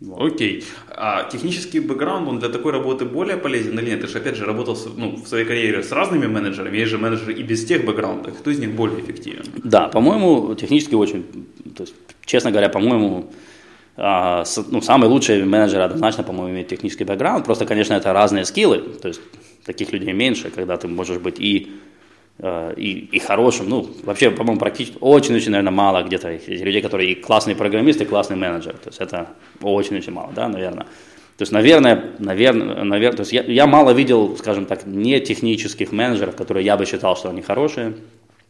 [0.00, 0.32] Вот.
[0.32, 0.64] Окей.
[0.88, 4.00] А технический бэкграунд, он для такой работы более полезен или нет?
[4.00, 7.32] Ты же, опять же, работал ну, в своей карьере с разными менеджерами, есть же менеджеры
[7.32, 8.36] и без тех бэкграундов.
[8.38, 9.44] Кто из них более эффективен?
[9.62, 11.24] Да, по-моему, технически очень,
[11.76, 13.30] то есть, честно говоря, по-моему,
[13.96, 17.44] ну, самый лучший менеджер однозначно, по-моему, имеет технический бэкграунд.
[17.44, 18.78] Просто, конечно, это разные скиллы.
[18.78, 19.20] То есть
[19.64, 21.72] таких людей меньше, когда ты можешь быть и
[22.38, 27.14] а, и, и хорошим, ну, вообще, по-моему, практически очень-очень, наверное, мало где-то людей, которые и
[27.14, 28.72] классные программисты, и классный менеджер.
[28.74, 29.28] То есть это
[29.62, 30.84] очень-очень мало, да, наверное.
[31.36, 35.92] То есть, наверное, наверное, наверное, то есть я, я мало видел, скажем так, не технических
[35.92, 37.94] менеджеров, которые я бы считал, что они хорошие,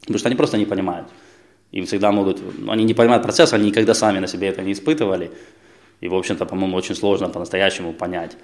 [0.01, 1.09] потому что они просто не понимают.
[1.73, 4.73] Им всегда могут, ну, они не понимают процесс, они никогда сами на себе это не
[4.73, 5.31] испытывали.
[6.01, 8.37] И, в общем-то, по-моему, очень сложно по-настоящему понять.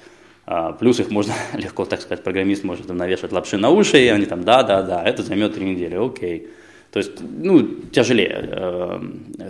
[0.46, 4.08] А, плюс их можно легко, так сказать, программист может им навешать лапши на уши, и
[4.08, 6.48] они там, да, да, да, это займет три недели, окей.
[6.90, 8.48] То есть, ну, тяжелее.
[8.50, 9.00] Э,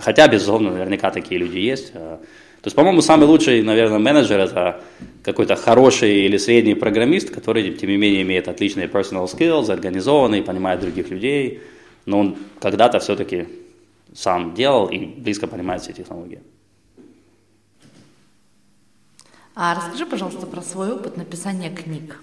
[0.00, 1.92] хотя, безусловно, наверняка такие люди есть.
[1.94, 2.18] Э,
[2.60, 4.82] то есть, по-моему, самый лучший, наверное, менеджер– это
[5.22, 10.80] какой-то хороший или средний программист, который, тем не менее, имеет отличные personal skills, организованный, понимает
[10.80, 11.60] других людей,
[12.04, 13.46] но он когда-то все-таки
[14.14, 16.40] сам делал и близко понимает все технологии.
[19.54, 22.22] А расскажи, пожалуйста, про свой опыт написания книг.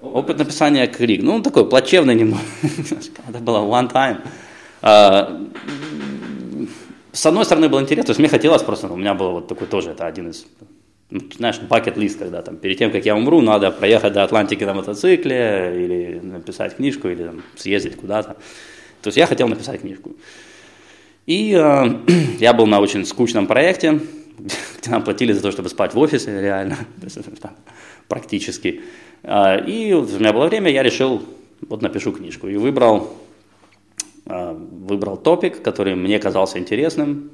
[0.00, 2.42] Опыт написания книг, ну, он такой плачевный немного.
[3.28, 4.20] Это было one time.
[4.82, 5.40] А,
[7.12, 9.66] с одной стороны, было интересно, то есть мне хотелось просто, у меня был вот такой
[9.66, 10.46] тоже, это один из,
[11.10, 14.74] ну, знаешь, бакет-лист, когда там перед тем, как я умру, надо проехать до Атлантики на
[14.74, 18.36] мотоцикле, или написать книжку, или там, съездить куда-то.
[19.00, 20.10] То есть я хотел написать книжку.
[21.26, 21.94] И э,
[22.38, 24.00] я был на очень скучном проекте,
[24.78, 26.78] где нам платили за то, чтобы спать в офисе, реально,
[28.08, 28.82] практически.
[29.22, 31.22] А, и у меня было время, я решил,
[31.68, 32.48] вот напишу книжку.
[32.48, 33.14] И выбрал,
[34.26, 37.30] а, выбрал топик, который мне казался интересным,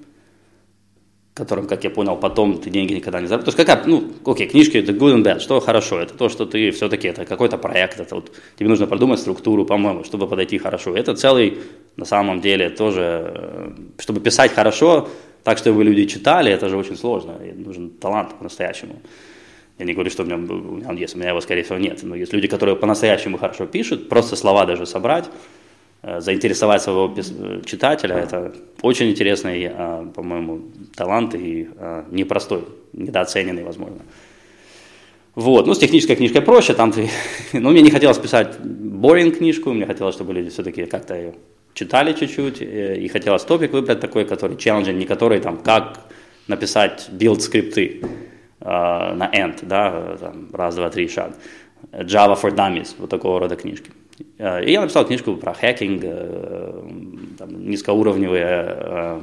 [1.41, 3.55] которым, как я понял, потом ты деньги никогда не заработаешь.
[3.55, 6.45] То есть какая, ну, окей, книжки это good and bad, что хорошо, это то, что
[6.45, 10.95] ты все-таки, это какой-то проект, это вот, тебе нужно продумать структуру, по-моему, чтобы подойти хорошо.
[10.95, 11.59] Это целый,
[11.97, 15.09] на самом деле, тоже, э, чтобы писать хорошо,
[15.43, 19.01] так, чтобы люди читали, это же очень сложно, нужен талант по-настоящему.
[19.79, 21.79] Я не говорю, что у меня, у меня он есть, у меня его, скорее всего,
[21.79, 22.01] нет.
[22.03, 25.31] Но есть люди, которые по-настоящему хорошо пишут, просто слова даже собрать,
[26.03, 27.15] заинтересовать своего
[27.65, 28.17] читателя.
[28.17, 30.61] Это очень интересный, э, по-моему,
[30.97, 33.99] талант и э, непростой, недооцененный, возможно.
[35.35, 37.09] Вот, ну, с технической книжкой проще, там ты...
[37.53, 41.35] Ну, мне не хотелось писать boring книжку, мне хотелось, чтобы люди все-таки как-то ее
[41.75, 46.01] читали чуть-чуть, и хотелось топик выбрать такой, который challenging, не который там, как
[46.49, 48.03] написать build скрипты,
[48.61, 51.33] Э, на end, да, там, раз, два, три, шаг.
[51.93, 53.91] Java for Dummies, вот такого рода книжки.
[54.39, 56.83] Э, и я написал книжку про хакинг, э,
[57.39, 59.21] там, низкоуровневые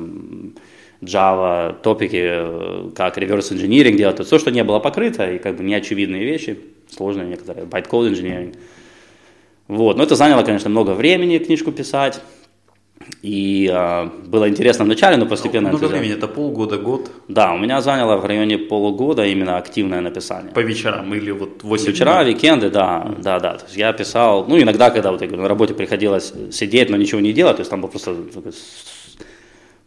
[1.02, 5.64] Java топики, как reverse engineering делать, то все, что не было покрыто, и как бы
[5.64, 6.58] неочевидные вещи,
[6.90, 8.56] сложные некоторые, bytecode engineering.
[9.68, 12.22] Вот, но это заняло, конечно, много времени книжку писать.
[13.28, 15.68] И э, было интересно вначале, но постепенно...
[15.70, 17.12] Много времени, это полгода, год?
[17.28, 20.54] Да, у меня заняло в районе полугода именно активное написание.
[20.54, 22.34] По вечерам или вот 8 Вечера, дней?
[22.34, 23.56] викенды, да, да, да.
[23.56, 26.96] То есть я писал, ну иногда, когда вот я говорю, на работе приходилось сидеть, но
[26.96, 28.16] ничего не делать, то есть там был просто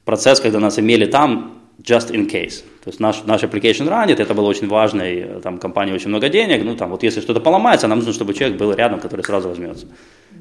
[0.04, 2.62] процесс, когда нас имели там just in case.
[2.84, 6.28] То есть наш, наш application ранит, это было очень важно, и там компания очень много
[6.28, 9.48] денег, ну там вот если что-то поломается, нам нужно, чтобы человек был рядом, который сразу
[9.48, 9.86] возьмется.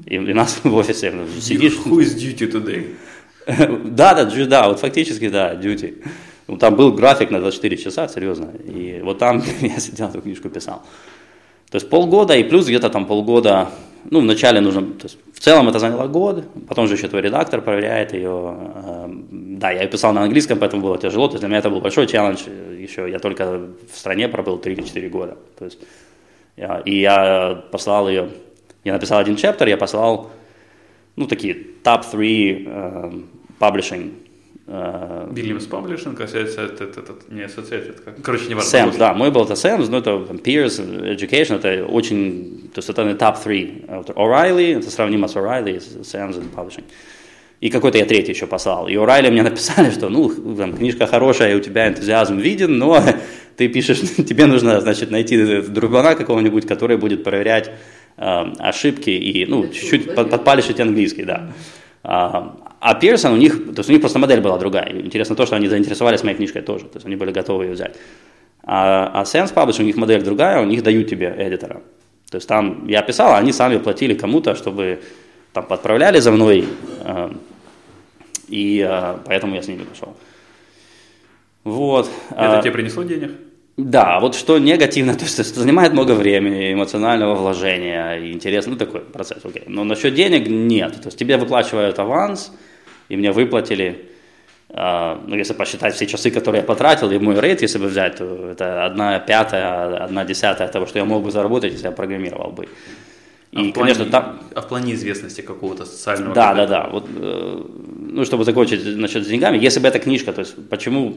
[0.06, 1.78] И, и нас в офисе ну, сидишь...
[1.84, 2.94] Who is duty today?
[3.84, 6.04] да, да, да, вот фактически, да, duty.
[6.46, 8.50] Ну, там был график на 24 часа, серьезно.
[8.64, 10.82] И вот там я сидел, эту книжку писал.
[11.70, 13.70] То есть полгода и плюс где-то там полгода,
[14.10, 17.62] ну, вначале нужно, то есть в целом это заняло год, потом же еще твой редактор
[17.62, 18.56] проверяет ее.
[18.84, 21.80] Эм, да, я писал на английском, поэтому было тяжело, то есть для меня это был
[21.80, 22.40] большой челлендж,
[22.76, 25.36] еще я только в стране пробыл 3-4 года.
[25.56, 25.78] То есть,
[26.56, 28.30] я, и я послал ее
[28.84, 30.30] я написал один чаптер, я послал,
[31.16, 33.24] ну, такие топ-3 uh,
[33.58, 34.12] publishing.
[34.66, 38.76] Uh, Williams Publishing, это, это, это, не Associated, как, короче, не важно.
[38.76, 40.78] SAMS, да, мой был это SAMS, но это там, Peers,
[41.16, 44.14] Education, это очень, то есть это не топ-3.
[44.14, 46.84] O'Reilly, это сравнимо с O'Reilly, SAMS и Publishing.
[47.60, 48.86] И какой-то я третий еще послал.
[48.86, 53.02] И O'Reilly мне написали, что, ну, там, книжка хорошая, у тебя энтузиазм виден, но
[53.56, 57.72] ты пишешь, тебе нужно, значит, найти другана какого-нибудь, который будет проверять
[58.16, 61.52] Э, ошибки и, ну, чуть-чуть подпалишить английский, да.
[62.02, 64.90] А, а Pearson у них, то есть у них просто модель была другая.
[64.90, 67.96] Интересно то, что они заинтересовались моей книжкой тоже, то есть они были готовы ее взять.
[68.62, 71.82] А, а Sense Publishing, у них модель другая, у них дают тебе эдитора.
[72.30, 75.00] То есть там я писал, а они сами платили кому-то, чтобы
[75.52, 76.64] там подправляли за мной,
[77.00, 77.32] э,
[78.48, 80.14] и э, поэтому я с ними пошел.
[81.64, 82.08] Вот.
[82.30, 83.32] Это а, тебе принесло денег?
[83.76, 88.78] Да, вот что негативно, то есть это занимает много времени, эмоционального вложения, и интересно, ну
[88.78, 89.64] такой процесс, окей.
[89.66, 92.52] Но насчет денег нет, то есть тебе выплачивают аванс,
[93.08, 94.10] и мне выплатили,
[94.68, 98.16] э, ну если посчитать все часы, которые я потратил, и мой рейд, если бы взять,
[98.16, 102.50] то это одна пятая, одна десятая того, что я мог бы заработать, если я программировал
[102.50, 102.68] бы.
[103.52, 104.40] И, а, в конечно, плане, там...
[104.54, 106.34] а в плане известности какого-то социального?
[106.34, 106.88] Да, да, да.
[106.88, 107.62] Вот, э,
[108.12, 111.16] ну, чтобы закончить насчет с деньгами, если бы эта книжка, то есть почему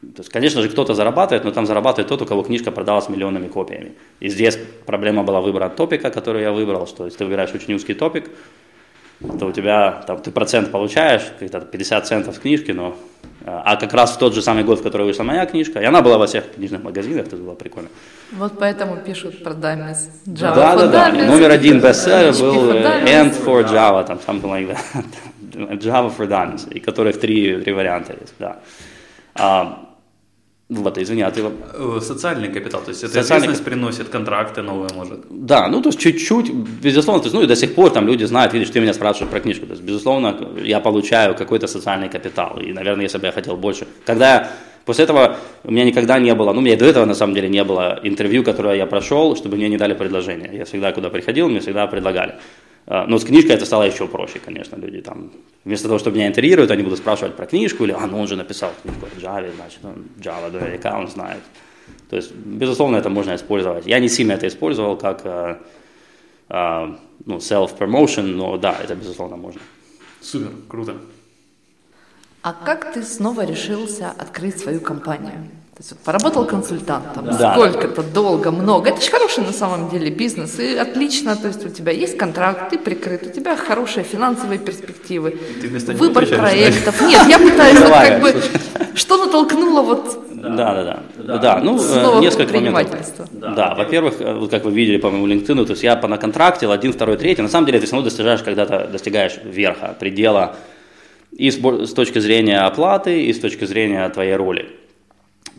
[0.00, 3.48] то есть, конечно же, кто-то зарабатывает, но там зарабатывает тот, у кого книжка продалась миллионными
[3.48, 3.92] копиями.
[4.20, 7.94] И здесь проблема была выбора топика, который я выбрал, что если ты выбираешь очень узкий
[7.94, 8.30] топик,
[9.40, 12.96] то у тебя там, ты процент получаешь, какие-то 50 центов с книжки, но
[13.44, 16.02] а как раз в тот же самый год, в который вышла моя книжка, и она
[16.02, 17.88] была во всех книжных магазинах, это было прикольно.
[18.32, 20.10] Вот поэтому пишут про Dummies.
[20.26, 21.12] Java да, да, да.
[21.12, 25.04] Номер один бестселлер был End for Java, там something like that.
[25.80, 28.58] Java for Dummies, и которых три, три варианта есть, да.
[30.70, 31.32] А, вот, извини, а.
[31.32, 33.46] Э, социальный капитал, то есть это Социальный...
[33.46, 35.20] известность приносит, контракты новые может.
[35.30, 38.24] Да, ну то есть чуть-чуть, безусловно, то есть, ну и до сих пор там люди
[38.24, 42.58] знают, видишь, ты меня спрашиваешь про книжку, то есть, безусловно, я получаю какой-то социальный капитал,
[42.60, 43.86] и, наверное, если бы я хотел больше.
[44.04, 44.50] Когда
[44.88, 47.34] После этого у меня никогда не было, ну, у меня и до этого на самом
[47.34, 50.48] деле не было интервью, которое я прошел, чтобы мне не дали предложение.
[50.50, 52.36] Я всегда, куда приходил, мне всегда предлагали.
[52.90, 55.30] А, но с книжкой это стало еще проще, конечно, люди там,
[55.64, 58.34] вместо того, чтобы меня интервьюируют, они будут спрашивать про книжку, или, а, ну он же
[58.34, 61.42] написал книжку о Java, значит, он Java наверняка он знает.
[62.08, 63.86] То есть, безусловно, это можно использовать.
[63.86, 65.58] Я не сильно это использовал как uh,
[66.48, 69.60] uh, ну, self-promotion, но да, это, безусловно, можно.
[70.22, 70.96] Супер, круто.
[72.42, 75.48] А как ты снова решился открыть свою компанию?
[75.78, 77.52] То есть поработал консультантом, да.
[77.52, 78.90] сколько-то, долго, много.
[78.90, 82.70] Это же хороший на самом деле бизнес, и отлично, то есть у тебя есть контракт,
[82.70, 87.00] ты прикрыт, у тебя хорошие финансовые перспективы, ты выбор проектов.
[87.02, 88.34] Нет, я пытаюсь вот как бы,
[88.96, 91.38] что натолкнуло вот да, да, да.
[91.38, 93.28] Да, ну, Снова несколько моментов.
[93.30, 96.08] Да, да во-первых, э, вот как вы видели по моему LinkedIn, то есть я по
[96.08, 97.42] на контракте один, второй, третий.
[97.42, 100.56] На самом деле ты все равно достигаешь, когда-то достигаешь верха, предела
[101.30, 104.68] и с, с точки зрения оплаты, и с точки зрения твоей роли.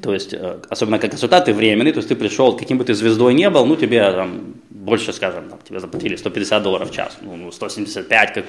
[0.01, 2.93] То есть, э, особенно как консультант, ты временный, то есть ты пришел, каким бы ты
[2.93, 7.17] звездой не был, ну тебе там больше, скажем, там, тебе заплатили 150 долларов в час,
[7.21, 8.45] ну 175, как...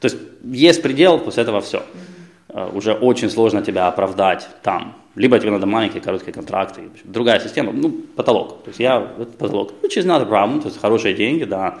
[0.00, 1.78] то есть есть предел, после этого все.
[1.78, 2.76] Mm-hmm.
[2.76, 4.94] Уже очень сложно тебя оправдать там.
[5.14, 6.82] Либо тебе надо маленькие, короткие контракты.
[7.04, 8.62] Другая система, ну, потолок.
[8.64, 9.72] То есть я, это потолок.
[9.82, 11.80] Which is not a problem, то есть хорошие деньги, да.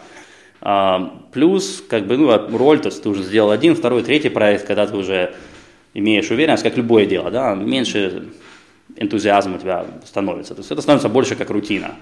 [0.60, 4.66] А, плюс, как бы, ну, роль, то есть ты уже сделал один, второй, третий проект,
[4.66, 5.34] когда ты уже
[5.94, 8.28] имеешь уверенность, как любое дело, да, меньше
[8.96, 10.54] энтузиазм у тебя становится.
[10.54, 11.96] То есть это становится больше как рутина.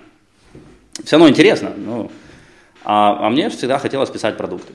[1.04, 2.10] Все равно интересно, но...
[2.82, 4.72] А, а мне всегда хотелось писать продукты.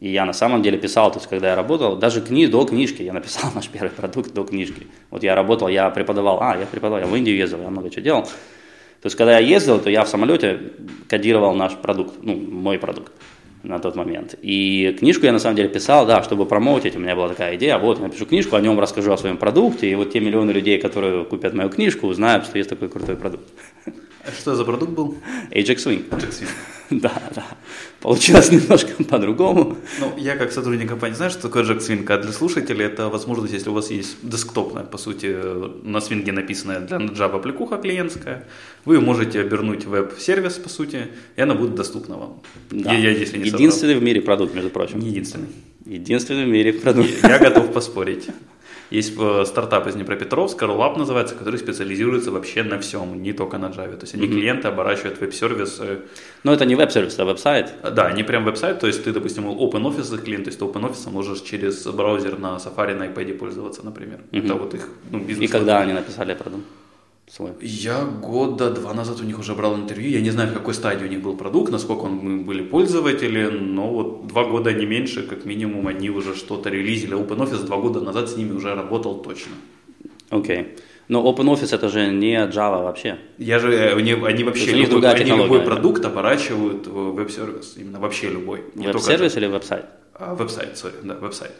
[0.00, 3.02] И я на самом деле писал, то есть когда я работал, даже кни, до книжки,
[3.02, 4.86] я написал наш первый продукт до книжки.
[5.10, 8.02] Вот я работал, я преподавал, а, я преподавал, я в Индию ездил, я много чего
[8.02, 8.22] делал.
[8.22, 10.72] То есть когда я ездил, то я в самолете
[11.08, 13.12] кодировал наш продукт, ну, мой продукт
[13.68, 14.34] на тот момент.
[14.42, 17.78] И книжку я на самом деле писал, да, чтобы промоутить, у меня была такая идея,
[17.78, 20.78] вот, я напишу книжку, о нем расскажу о своем продукте, и вот те миллионы людей,
[20.78, 23.48] которые купят мою книжку, узнают, что есть такой крутой продукт.
[24.38, 25.16] Что за продукт был?
[25.50, 26.08] Ajax Swing.
[26.10, 26.48] Ajax Swing.
[26.90, 27.44] Да, да.
[28.00, 29.76] Получилось немножко по-другому.
[30.00, 33.52] Ну, я как сотрудник компании знаю, что такое Ajax Swing, а для слушателей это возможность,
[33.52, 35.36] если у вас есть десктопная, по сути,
[35.84, 38.46] на свинге написанная для Java аппликуха клиентская,
[38.86, 42.40] вы можете обернуть веб-сервис, по сути, и она будет доступна вам.
[42.70, 42.94] Да.
[42.94, 44.00] Я, я, если не Единственный собрал.
[44.00, 45.00] в мире продукт, между прочим.
[45.00, 45.48] Не единственный.
[45.84, 47.10] Единственный в мире продукт.
[47.22, 48.28] Я, я готов поспорить.
[48.90, 53.66] Есть э, стартап из Днепропетровска, Rollup называется, который специализируется вообще на всем, не только на
[53.66, 53.96] Java.
[53.96, 54.30] То есть они mm-hmm.
[54.30, 56.00] клиенты оборачивают веб-сервисы.
[56.42, 57.72] Но это не веб-сервис, это веб-сайт.
[57.82, 61.40] Да, они прям веб-сайт, то есть ты, допустим, OpenOffice клиент, то есть ты OpenOffice можешь
[61.42, 64.20] через браузер на Safari, на iPad пользоваться, например.
[64.30, 64.44] Mm-hmm.
[64.44, 65.50] Это вот их ну, бизнес.
[65.50, 66.64] И когда они написали продукт?
[67.30, 67.52] Свой?
[67.60, 70.10] Я года два назад у них уже брал интервью.
[70.10, 73.46] Я не знаю, в какой стадии у них был продукт, насколько он, мы были пользователи,
[73.48, 77.16] но вот два года не меньше, как минимум, они уже что-то релизили.
[77.16, 79.52] OpenOffice два года назад с ними уже работал точно.
[80.30, 80.58] Окей.
[80.58, 80.66] Okay.
[81.08, 83.18] Но OpenOffice это же не Java вообще.
[83.38, 88.28] Я же, э, они, они вообще любой, они любой продукт оборачивают в веб-сервис, именно вообще
[88.28, 88.62] любой.
[88.74, 89.86] Веб-сервис или веб-сайт?
[90.14, 91.52] А, веб-сайт, sorry, да, веб-сайт.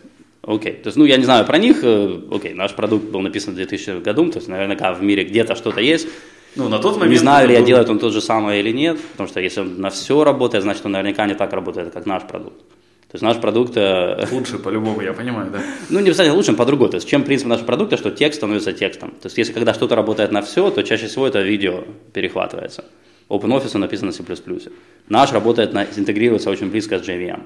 [0.49, 0.83] Окей, okay.
[0.83, 3.53] то есть, ну, я не знаю про них, э, окей, okay, наш продукт был написан
[3.53, 6.09] в 2000 году, то есть, наверняка в мире где-то что-то есть.
[6.57, 7.11] Ну, на тот момент...
[7.11, 9.79] Не знаю ли я, делает он тот же самый или нет, потому что если он
[9.79, 12.59] на все работает, значит, он наверняка не так работает, как наш продукт.
[12.59, 13.77] То есть наш продукт...
[13.77, 15.61] Э, лучше по-любому, я понимаю, да.
[15.91, 16.91] Ну, не обязательно лучше, по-другому.
[16.93, 19.11] То есть чем принцип нашего продукта, что текст становится текстом.
[19.11, 21.85] То есть если когда что-то работает на все, то чаще всего это видео
[22.15, 22.87] перехватывается.
[23.29, 24.71] OpenOffice написано на C++.
[25.11, 27.43] Наш работает, на, интегрируется очень близко с JVM.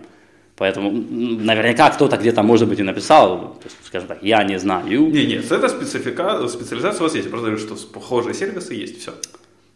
[0.56, 5.10] Поэтому наверняка кто-то где-то, может быть, и написал, есть, скажем так, я не знаю.
[5.10, 7.26] Не-не, это специфика, специализация у вас есть.
[7.26, 9.12] Я просто говорю, что похожие сервисы есть, все.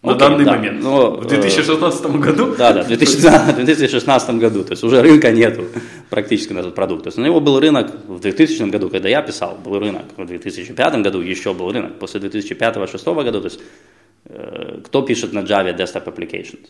[0.03, 0.83] На Окей, данный да, момент.
[0.83, 2.55] Но, в 2016 э, году?
[2.57, 4.62] Да, да, в 2016 году.
[4.62, 5.64] То есть уже рынка нету
[6.11, 7.03] практически на этот продукт.
[7.05, 10.05] То есть у него был рынок в 2000 году, когда я писал, был рынок.
[10.16, 11.99] В 2005 году еще был рынок.
[11.99, 13.61] После 2005-2006 года, то есть
[14.27, 16.68] э, кто пишет на Java Desktop Applications?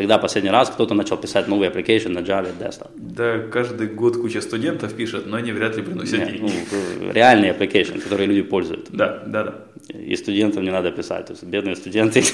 [0.00, 2.90] Когда последний раз кто-то начал писать новый application на Java Desktop?
[2.96, 6.52] Да, каждый год куча студентов пишет, но они вряд ли приносят Нет, деньги.
[6.70, 8.88] Ну, реальный application, который люди пользуют.
[8.90, 9.54] Да, да, да.
[9.92, 11.26] И студентам не надо писать.
[11.26, 12.24] То есть бедные студенты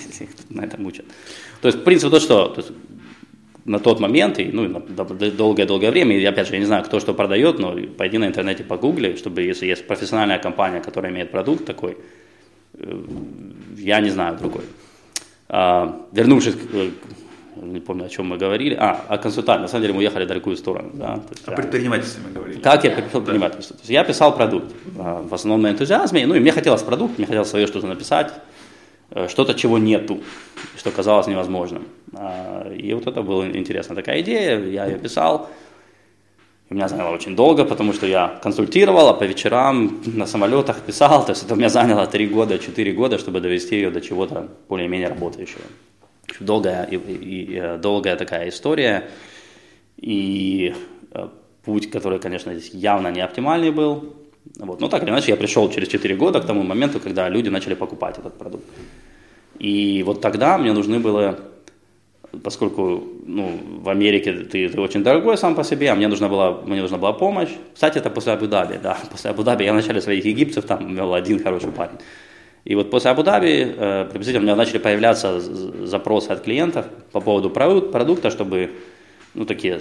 [0.50, 1.04] на это мучат.
[1.62, 2.72] То есть принцип то, что то есть,
[3.64, 7.12] на тот момент, и ну, долгое-долгое время, и опять же, я не знаю, кто что
[7.12, 11.96] продает, но пойди на интернете погугли, чтобы если есть профессиональная компания, которая имеет продукт такой,
[12.74, 13.02] э,
[13.78, 14.62] я не знаю другой.
[15.48, 16.58] А, вернувшись к
[17.62, 18.74] не помню, о чем мы говорили.
[18.74, 19.62] А, о консультанте.
[19.62, 20.90] На самом деле мы уехали в далекую сторону.
[20.92, 21.16] Да?
[21.16, 22.60] То есть, о предпринимательстве мы говорили.
[22.60, 23.76] Как я пришел к предпринимательству?
[23.76, 26.26] То есть я писал продукт, а, в основном на энтузиазме.
[26.26, 28.32] Ну и мне хотелось продукт, мне хотелось свое что-то написать,
[29.10, 30.20] э, что-то, чего нету,
[30.76, 31.86] что казалось невозможным.
[32.12, 35.48] А, и вот это была интересная такая идея, я ее писал.
[36.68, 41.24] У меня заняло очень долго, потому что я консультировал, а по вечерам на самолетах писал.
[41.24, 44.48] То есть это у меня заняло 3 года, 4 года, чтобы довести ее до чего-то
[44.68, 45.62] более-менее работающего
[46.40, 49.08] долгая, и, и, и, долгая такая история,
[49.96, 50.74] и
[51.12, 51.28] э,
[51.64, 54.14] путь, который, конечно, здесь явно не оптимальный был.
[54.58, 54.80] Вот.
[54.80, 57.74] Но так или иначе, я пришел через 4 года к тому моменту, когда люди начали
[57.74, 58.64] покупать этот продукт.
[59.58, 61.38] И вот тогда мне нужны было,
[62.42, 66.60] поскольку ну, в Америке ты, ты очень дорогой сам по себе, а мне нужна была,
[66.64, 67.50] мне нужна была помощь.
[67.74, 71.42] Кстати, это после Абу-Даби, да, после Абу-Даби я в начале своих египцев там вел один
[71.42, 71.98] хороший парень.
[72.64, 77.50] И вот после Абу-Даби э, приблизительно у меня начали появляться запросы от клиентов по поводу
[77.50, 78.70] продукта, чтобы
[79.34, 79.80] ну, такие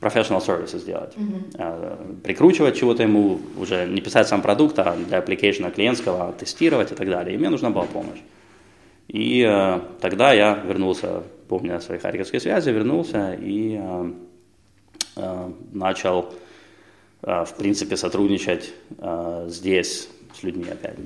[0.00, 1.14] professional services сделать.
[1.16, 2.22] Mm-hmm.
[2.22, 7.08] Прикручивать чего-то ему, уже не писать сам продукт, а для application клиентского тестировать и так
[7.08, 7.34] далее.
[7.34, 8.20] И мне нужна была помощь.
[9.08, 14.12] И э, тогда я вернулся, помня свои харьковские связи, вернулся и э,
[15.16, 16.34] э, начал,
[17.22, 18.72] э, в принципе, сотрудничать
[19.46, 20.96] здесь с людьми опять.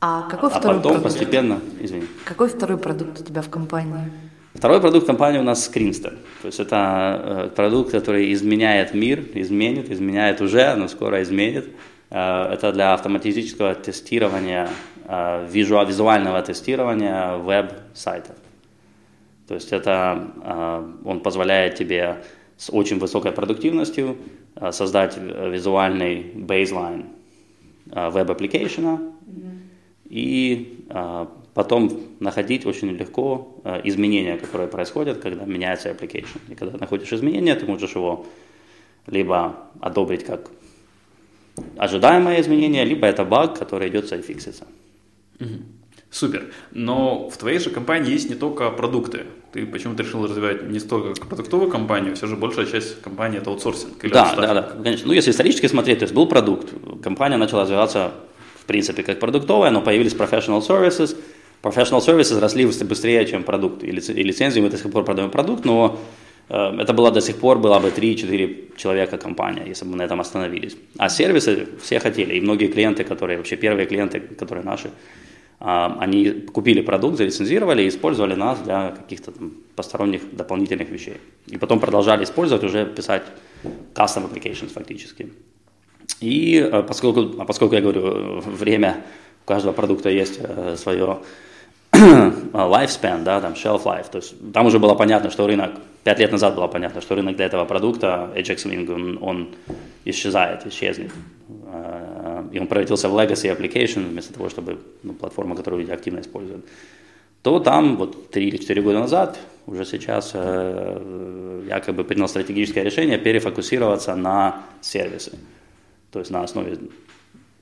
[0.00, 1.02] А какой а второй потом продукт?
[1.02, 2.06] постепенно, извини.
[2.24, 4.10] Какой второй продукт у тебя в компании?
[4.54, 6.16] Второй продукт компании у нас Screenster.
[6.42, 11.68] То есть это продукт, который изменяет мир, изменит, изменяет уже, но скоро изменит.
[12.10, 14.68] Это для автоматического тестирования,
[15.08, 18.36] визуального тестирования веб-сайтов.
[19.46, 20.28] То есть это
[21.04, 22.22] он позволяет тебе
[22.58, 24.18] с очень высокой продуктивностью
[24.70, 27.06] создать визуальный baseline
[27.86, 29.00] web application -а
[30.04, 30.84] и
[31.54, 31.90] потом
[32.20, 33.48] находить очень легко
[33.84, 36.40] изменения, которые происходят, когда меняется application.
[36.50, 38.26] И когда находишь изменения, ты можешь его
[39.06, 40.50] либо одобрить как
[41.78, 44.66] ожидаемое изменение, либо это баг, который идет и фиксится.
[46.10, 46.46] Супер.
[46.72, 49.26] Но в твоей же компании есть не только продукты.
[49.52, 54.02] Ты почему-то решил развивать не столько продуктовую компанию, все же большая часть компании это аутсорсинг.
[54.04, 55.06] Или да, да, да, конечно.
[55.06, 56.72] Ну, если исторически смотреть, то есть был продукт,
[57.02, 58.12] компания начала развиваться
[58.60, 61.16] в принципе как продуктовая, но появились professional services.
[61.62, 63.82] Professional services росли быстрее, чем продукт.
[63.84, 65.98] И лицензии мы до сих пор продаем продукт, но
[66.48, 70.02] э, это была до сих пор была бы 3-4 человека компания, если бы мы на
[70.02, 70.76] этом остановились.
[70.98, 74.90] А сервисы все хотели, и многие клиенты, которые вообще первые клиенты, которые наши,
[75.60, 81.16] они купили продукт, зарецензировали и использовали нас для каких-то там посторонних дополнительных вещей.
[81.46, 83.24] И потом продолжали использовать, уже писать
[83.94, 85.32] custom applications фактически.
[86.20, 89.04] И э, поскольку, а поскольку я говорю, время
[89.44, 91.20] у каждого продукта есть э, свое
[91.92, 95.72] lifespan, да, там shelf life, то есть там уже было понятно, что рынок,
[96.04, 99.48] пять лет назад было понятно, что рынок для этого продукта, Ajax Wing, он, он
[100.04, 101.12] исчезает, исчезнет.
[101.72, 106.20] Э, и он превратился в legacy application вместо того, чтобы ну, платформа, которую люди активно
[106.20, 106.64] используют,
[107.42, 112.28] то там вот 3 или 4 года назад, уже сейчас э, я как бы принял
[112.28, 115.38] стратегическое решение перефокусироваться на сервисы.
[116.10, 116.78] То есть на основе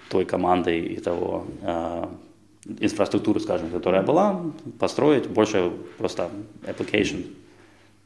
[0.08, 2.04] той команды и того э,
[2.80, 4.42] инфраструктуры, скажем, которая была,
[4.78, 6.30] построить больше просто
[6.62, 7.26] application.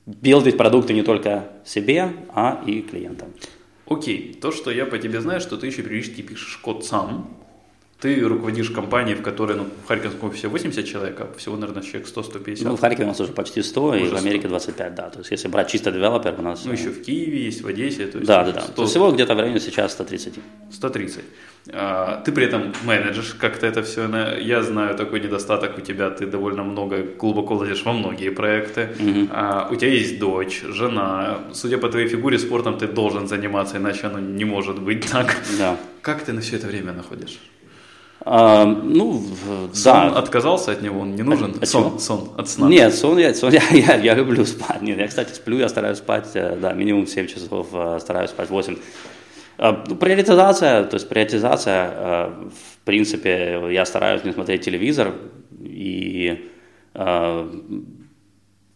[0.07, 3.29] Билдить продукты не только себе, а и клиентам.
[3.87, 7.37] Окей, то, что я по тебе знаю, что ты еще периодически пишешь код сам,
[8.01, 12.09] ты руководишь компанией, в которой ну, в Харьковском офисе 80 человек, а всего, наверное, человек
[12.09, 12.61] 100-150.
[12.65, 15.11] Ну, в Харькове у нас уже почти 100, уже и в Америке 25, да.
[15.11, 16.65] То есть, если брать чисто девелопер, у нас...
[16.65, 18.07] Ну, еще в Киеве есть, в Одессе.
[18.07, 18.61] То есть да, да, да.
[18.63, 18.73] 100...
[18.73, 20.35] То есть, всего где-то в районе сейчас 130.
[20.73, 21.25] 130.
[21.73, 24.09] А, ты при этом менеджешь как-то это все.
[24.41, 28.89] Я знаю такой недостаток у тебя, ты довольно много, глубоко лазишь во многие проекты.
[28.99, 29.29] Угу.
[29.31, 31.41] А, у тебя есть дочь, жена.
[31.53, 35.37] Судя по твоей фигуре, спортом ты должен заниматься, иначе оно не может быть так.
[35.59, 35.77] Да.
[36.01, 37.39] Как ты на все это время находишь?
[38.23, 39.23] А, ну,
[39.73, 40.19] сон да.
[40.19, 41.57] отказался от него, он не нужен?
[41.61, 42.69] От, сон, сон, от сна.
[42.69, 44.83] Нет, сон, я, сон я, я, я люблю спать.
[44.83, 48.51] Нет, я, кстати, сплю, я стараюсь спать, э, да, минимум 7 часов, э, стараюсь спать
[48.51, 48.77] 8.
[49.57, 55.15] А, ну, приоритизация, то есть приоритизация, э, в принципе, я стараюсь не смотреть телевизор
[55.63, 56.47] и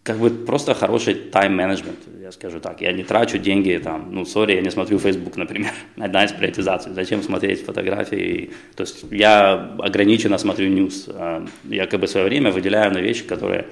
[0.05, 1.99] как бы просто хороший тайм-менеджмент,
[2.35, 2.81] скажу так.
[2.81, 5.73] Я не трачу деньги, там, ну, сори, я не смотрю Facebook, например.
[5.97, 6.93] Одна из приоритизаций.
[6.93, 8.51] Зачем смотреть фотографии?
[8.77, 11.11] То есть я ограниченно смотрю news.
[11.15, 13.67] А, я как бы свое время выделяю на вещи, которые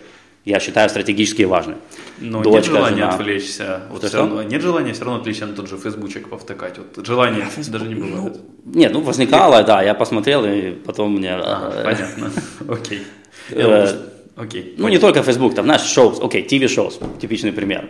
[0.44, 1.74] я считаю стратегически важны.
[2.18, 3.14] Но Дочка, нет желания жена.
[3.14, 3.80] отвлечься.
[3.90, 6.78] Вот что, все равно, нет желания все равно отвлечься на тот же фейсбучек повтыкать.
[6.78, 8.08] Вот желание а, даже не было.
[8.08, 11.34] Ну, нет, ну возникало, да, я посмотрел, и потом мне...
[11.34, 12.32] А, понятно,
[12.68, 13.02] окей.
[14.36, 14.74] Э, окей.
[14.78, 17.88] Ну, не только Facebook, там, знаешь, шоу, окей, TV-шоу, типичный пример.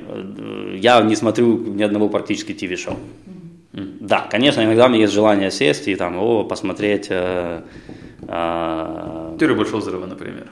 [0.77, 2.97] Я не смотрю ни одного практически TV-шоу.
[3.73, 7.07] Да, конечно, иногда у меня есть желание сесть и там, о, посмотреть...
[7.09, 7.63] Э,
[8.29, 10.51] э, Теорию Большого Взрыва, например.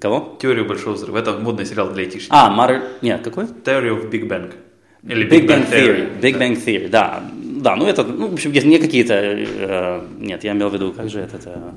[0.00, 0.38] Кого?
[0.40, 1.18] Теорию Большого Взрыва.
[1.18, 2.38] Это модный сериал для айтишников.
[2.38, 2.82] А, Мар...
[3.02, 3.44] Нет, какой?
[3.44, 4.54] Theory of Big Bang.
[5.02, 6.20] Или Big, Big Bang, Bang Theory.
[6.20, 6.20] Theory.
[6.20, 6.44] Big да.
[6.44, 7.22] Bang Theory, да.
[7.34, 9.14] Да, ну это, ну, в общем, не какие-то...
[9.14, 11.36] Э, нет, я имел в виду, как же это...
[11.36, 11.74] это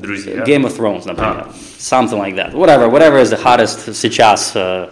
[0.00, 0.44] Друзья.
[0.44, 1.46] Game of Thrones, например.
[1.48, 1.52] А.
[1.78, 2.52] Something like that.
[2.52, 4.54] Whatever, whatever is the hottest сейчас...
[4.54, 4.90] Uh,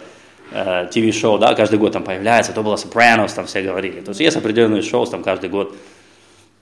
[0.53, 3.99] ТВ-шоу, да, каждый год там появляется, то было Сопранос, там все говорили.
[3.99, 5.75] То есть есть определенные шоу, там каждый год.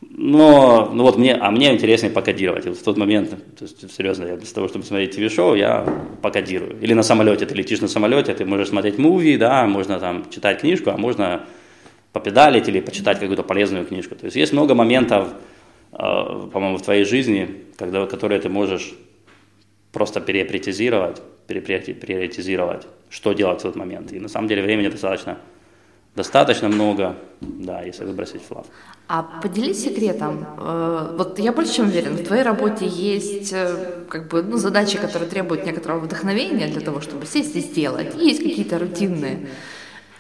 [0.10, 2.66] Но, ну вот мне, а мне интереснее покодировать.
[2.66, 5.86] Вот в тот момент, то есть, серьезно, я для того, чтобы смотреть ТВ-шоу, я
[6.22, 6.80] покодирую.
[6.82, 10.62] Или на самолете, ты летишь на самолете, ты можешь смотреть муви, да, можно там читать
[10.62, 11.46] книжку, а можно
[12.14, 14.16] попедалить или почитать какую-то полезную книжку.
[14.16, 15.53] То есть есть много моментов, э,
[15.98, 18.94] по-моему, в твоей жизни, когда, которые ты можешь
[19.92, 24.12] просто переприоритизировать, переприоритизировать, что делать в тот момент.
[24.12, 25.38] И на самом деле времени достаточно,
[26.16, 28.66] достаточно много, да, если выбросить флаг.
[29.08, 30.46] А поделись секретом.
[30.60, 34.98] Э, вот я больше чем уверен, в твоей работе есть э, как бы, ну, задачи,
[34.98, 38.16] которые требуют некоторого вдохновения для того, чтобы сесть и сделать.
[38.16, 39.48] И есть какие-то рутинные.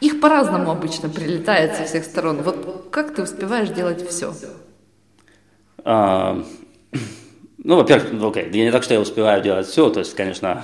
[0.01, 2.41] Их по-разному обычно прилетает со всех сторон.
[2.43, 4.33] Вот как ты успеваешь делать все?
[5.83, 6.43] А,
[7.63, 10.63] ну, во-первых, ну, окей, я не так, что я успеваю делать все, то есть, конечно,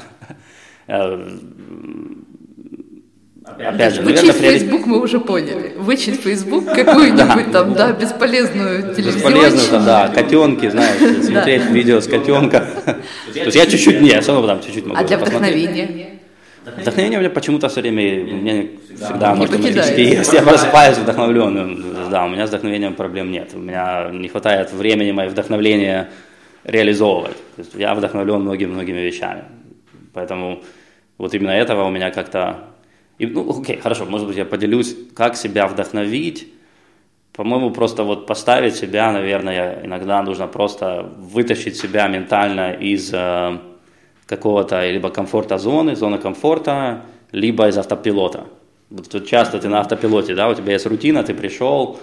[0.88, 1.38] э,
[3.58, 5.74] Опять же, наверное, Вычесть Facebook мы уже поняли.
[5.78, 9.16] Вычесть Facebook, какую-нибудь там, да, бесполезную телевизионную.
[9.16, 12.68] Бесполезную там, да, котенки, знаешь, смотреть видео с котенка.
[12.86, 16.09] То есть я чуть-чуть, не, все равно там чуть-чуть могу А для вдохновения?
[16.78, 20.34] Вдохновение у меня почему-то все время, у меня всегда оно автоматически есть.
[20.34, 22.10] Я просыпаюсь вдохновленным.
[22.10, 23.52] Да, у меня с вдохновением проблем нет.
[23.54, 26.10] У меня не хватает времени мое вдохновление
[26.64, 27.38] реализовывать.
[27.56, 29.44] То есть я вдохновлен многими-многими вещами.
[30.14, 30.64] Поэтому
[31.18, 32.70] вот именно этого у меня как-то
[33.20, 36.48] и, ну, окей, хорошо, может быть, я поделюсь, как себя вдохновить.
[37.34, 43.58] По-моему, просто вот поставить себя, наверное, иногда нужно просто вытащить себя ментально из э,
[44.30, 47.02] какого-то либо комфорта зоны, зоны комфорта,
[47.32, 48.46] либо из автопилота.
[49.12, 52.00] Тут часто ты на автопилоте, да, у тебя есть рутина, ты пришел,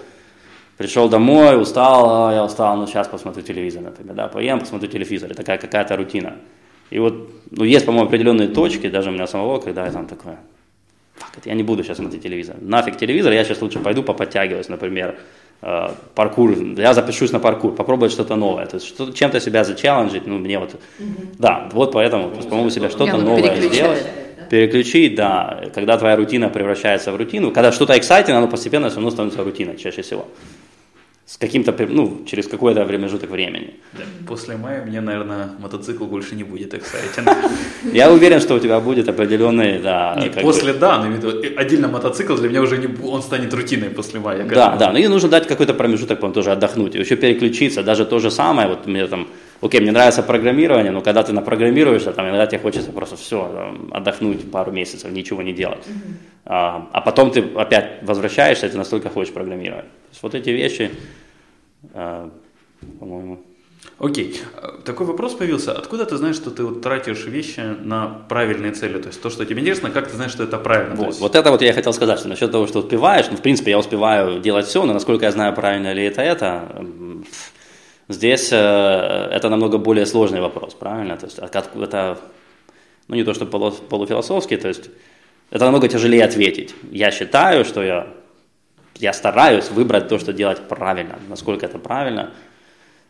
[0.77, 5.31] пришел домой, устал, а, я устал, ну сейчас посмотрю телевизор, например, да, поем, посмотрю телевизор,
[5.31, 6.35] это такая какая-то рутина.
[6.89, 7.13] И вот,
[7.51, 10.37] ну, есть, по-моему, определенные точки, даже у меня самого, когда я там it,
[11.45, 12.55] я не буду сейчас смотреть телевизор.
[12.59, 15.15] Нафиг телевизор, я сейчас лучше пойду поподтягиваюсь, например,
[16.13, 20.37] паркур, я запишусь на паркур, попробовать что-то новое, то есть что, чем-то себя зачелленджить, ну,
[20.37, 21.35] мне вот, mm-hmm.
[21.39, 24.05] да, вот поэтому, по-моему, себя что-то новое сделать,
[24.49, 29.11] переключить, да, когда твоя рутина превращается в рутину, когда что-то exciting, оно постепенно все равно
[29.11, 30.27] становится рутиной чаще всего
[31.27, 33.73] с каким-то, ну, через какой-то промежуток времени.
[33.91, 34.03] Да.
[34.25, 37.27] После мая мне, наверное, мотоцикл больше не будет эксайтинг.
[37.91, 40.17] Я уверен, что у тебя будет определенный, да.
[40.21, 40.79] Не, после, бы...
[40.79, 44.45] да, но отдельно мотоцикл для меня уже не, он станет рутиной после мая.
[44.45, 48.05] Да, да, но и нужно дать какой-то промежуток, потом тоже отдохнуть, и еще переключиться, даже
[48.05, 49.27] то же самое, вот мне там,
[49.61, 53.91] окей, мне нравится программирование, но когда ты напрограммируешься, там иногда тебе хочется просто все, там,
[53.93, 55.85] отдохнуть пару месяцев, ничего не делать.
[56.45, 59.85] А, а потом ты опять возвращаешься, и ты настолько хочешь программировать.
[59.85, 60.91] То есть вот эти вещи,
[61.93, 62.29] а,
[62.99, 63.39] по-моему.
[63.99, 64.39] Окей.
[64.85, 65.73] Такой вопрос появился.
[65.73, 68.99] Откуда ты знаешь, что ты вот тратишь вещи на правильные цели?
[69.01, 70.95] То есть то, что тебе интересно, как ты знаешь, что это правильно?
[70.95, 71.19] Вот, есть...
[71.19, 73.79] вот это вот я хотел сказать, что насчет того, что успеваешь, ну, в принципе, я
[73.79, 76.85] успеваю делать все, но насколько я знаю, правильно ли это это,
[78.09, 81.17] здесь э, это намного более сложный вопрос, правильно?
[81.17, 82.17] То есть это,
[83.07, 84.89] ну, не то, что полуфилософский, то есть
[85.49, 86.75] это намного тяжелее ответить.
[86.91, 88.07] Я считаю, что я
[88.99, 91.19] я стараюсь выбрать то, что делать правильно.
[91.29, 92.31] Насколько это правильно,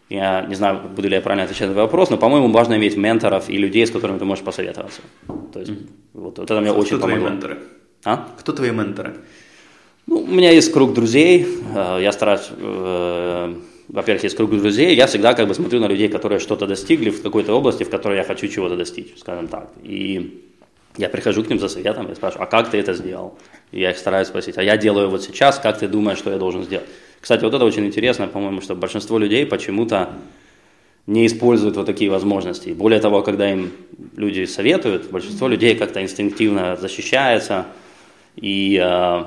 [0.10, 2.96] я не знаю, буду ли я правильно отвечать на этот вопрос, но, по-моему, важно иметь
[2.96, 5.02] менторов и людей, с которыми ты можешь посоветоваться.
[5.54, 5.88] То есть, mm-hmm.
[6.14, 7.16] вот, вот это мне Кто очень помогло.
[7.16, 7.58] Кто твои менторы?
[8.04, 8.28] А?
[8.40, 9.16] Кто твои менторы?
[10.06, 11.46] Ну, у меня есть круг друзей,
[11.76, 13.56] э, я стараюсь, э,
[13.88, 17.22] во-первых, есть круг друзей, я всегда как бы смотрю на людей, которые что-то достигли в
[17.22, 19.70] какой-то области, в которой я хочу чего-то достичь, скажем так.
[19.84, 20.44] И
[20.98, 23.38] я прихожу к ним за советом и спрашиваю, а как ты это сделал?
[23.72, 26.38] И я их стараюсь спросить, а я делаю вот сейчас, как ты думаешь, что я
[26.38, 26.88] должен сделать?
[27.22, 30.10] Кстати, вот это очень интересно, по-моему, что большинство людей почему-то
[31.06, 32.72] не используют вот такие возможности.
[32.72, 33.72] более того, когда им
[34.18, 37.66] люди советуют, большинство людей как-то инстинктивно защищается.
[38.36, 39.24] И э,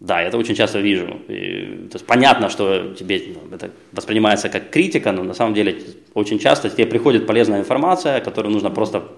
[0.00, 1.20] да, я это очень часто вижу.
[1.28, 5.82] И, то есть понятно, что тебе ну, это воспринимается как критика, но на самом деле
[6.14, 9.08] очень часто тебе приходит полезная информация, которую нужно просто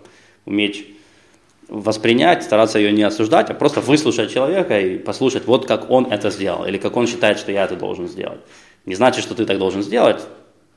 [0.44, 0.86] уметь
[1.68, 6.30] воспринять, стараться ее не осуждать, а просто выслушать человека и послушать, вот как он это
[6.30, 8.40] сделал, или как он считает, что я это должен сделать.
[8.84, 10.20] Не значит, что ты так должен сделать,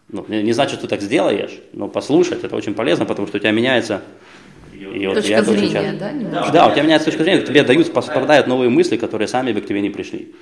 [0.09, 3.39] ну, не значит, что ты так сделаешь, но послушать это очень полезно, потому что у
[3.39, 4.03] тебя меняется
[4.75, 5.99] и вот точка зрения, часто...
[5.99, 6.11] да?
[6.11, 6.51] Немножко?
[6.51, 9.65] Да, у тебя меняется точка зрения, тебе дают, попадают новые мысли, которые сами бы к
[9.65, 10.33] тебе не пришли.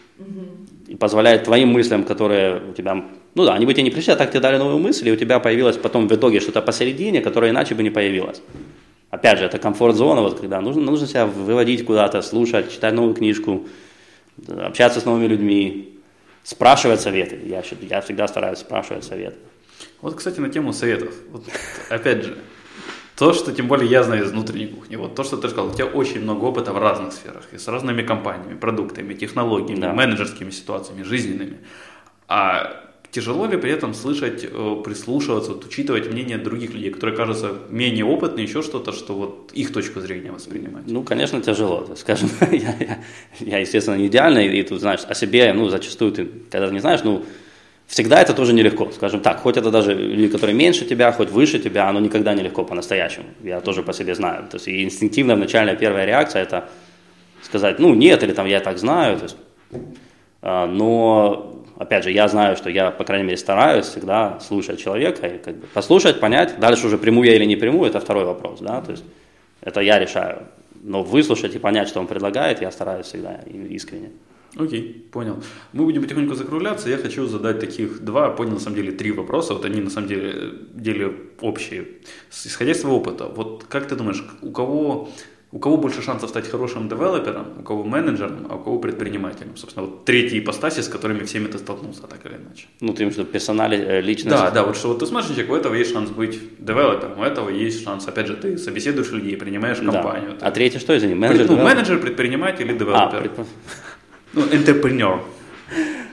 [0.88, 3.06] И позволяет твоим мыслям, которые у тебя,
[3.36, 5.16] ну да, они бы тебе не пришли, а так тебе дали новые мысли, и у
[5.16, 8.42] тебя появилось потом в итоге что-то посередине, которое иначе бы не появилось.
[9.10, 13.66] Опять же, это комфорт-зона, вот когда нужно, нужно себя выводить куда-то, слушать, читать новую книжку,
[14.48, 16.00] общаться с новыми людьми,
[16.44, 17.40] спрашивать советы.
[17.46, 19.38] Я, я всегда стараюсь спрашивать советы.
[20.02, 21.14] Вот, кстати, на тему советов.
[21.32, 21.44] Вот,
[21.90, 22.38] опять же,
[23.16, 25.74] то, что тем более я знаю из внутренней кухни, вот то, что ты сказал, у
[25.74, 29.94] тебя очень много опыта в разных сферах, и с разными компаниями, продуктами, технологиями, да.
[29.94, 31.58] менеджерскими ситуациями, жизненными.
[32.28, 37.52] А тяжело ли при этом слышать, э, прислушиваться, вот, учитывать мнение других людей, которые кажутся
[37.70, 40.86] менее опытны, еще что-то, что вот их точку зрения воспринимать?
[40.88, 41.88] Ну, конечно, тяжело.
[41.96, 43.04] Скажем, я, я,
[43.40, 47.02] я, естественно, не идеальный, и тут, знаешь, о себе, ну, зачастую ты, когда не знаешь,
[47.04, 47.24] ну,
[47.94, 49.42] Всегда это тоже нелегко, скажем так.
[49.42, 53.28] Хоть это даже люди, которые меньше тебя, хоть выше тебя, оно никогда нелегко по-настоящему.
[53.44, 54.48] Я тоже по себе знаю.
[54.50, 56.70] То есть инстинктивная начальная первая реакция это
[57.44, 59.18] сказать, ну нет, или там я так знаю.
[59.18, 59.38] То есть,
[60.42, 65.28] а, но, опять же, я знаю, что я, по крайней мере, стараюсь всегда слушать человека
[65.28, 66.60] и как бы послушать, понять.
[66.60, 68.60] Дальше уже приму я или не приму, это второй вопрос.
[68.60, 68.82] Да?
[68.82, 69.04] То есть
[69.62, 70.48] это я решаю.
[70.82, 74.10] Но выслушать и понять, что он предлагает, я стараюсь всегда искренне.
[74.56, 75.42] Окей, понял.
[75.74, 76.90] Мы будем потихоньку закругляться.
[76.90, 79.54] Я хочу задать таких два, понял, на самом деле, три вопроса.
[79.54, 81.88] Вот они, на самом деле, деле общие.
[82.32, 85.10] Исходя из своего опыта, вот как ты думаешь, у кого,
[85.52, 89.58] у кого больше шансов стать хорошим девелопером, у кого менеджером, а у кого предпринимателем?
[89.58, 92.68] Собственно, вот третьи ипостаси, с которыми всеми ты столкнулся, так или иначе.
[92.80, 94.38] Ну, ты имеешь в виду персонали, э, личность?
[94.38, 97.50] Да, да, вот что вот ты смотришь, у этого есть шанс быть девелопером, у этого
[97.50, 100.34] есть шанс, опять же, ты собеседуешь людей, принимаешь компанию.
[100.34, 100.38] Да.
[100.38, 100.46] Ты...
[100.46, 101.18] А третье что из них?
[101.18, 103.18] Менеджер, ну, менеджер, предприниматель или девелопер.
[103.18, 103.46] А, предпри...
[104.34, 105.20] Ну, интерпренер.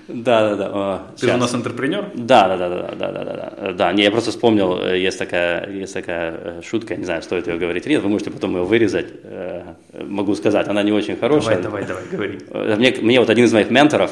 [0.09, 1.03] Да, да, да.
[1.19, 2.11] Ты же у нас интерпренер?
[2.15, 3.93] Да, да, да, да, да, да, да, да.
[3.93, 7.59] Не, я просто вспомнил, э, есть такая, есть такая э, шутка, не знаю, стоит ее
[7.59, 9.07] говорить или нет, вы можете потом ее вырезать.
[9.23, 11.63] Э, могу сказать, она не очень хорошая.
[11.63, 12.77] Давай, давай, давай, говори.
[12.77, 14.11] Мне, мне вот один из моих менторов,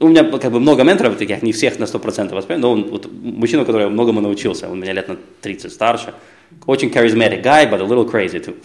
[0.00, 3.10] у меня как бы много менторов таких, не всех на 100% воспринимаю, но он, вот,
[3.12, 6.14] мужчина, который многому научился, он меня лет на 30 старше,
[6.66, 8.56] очень charismatic guy, but a little crazy too.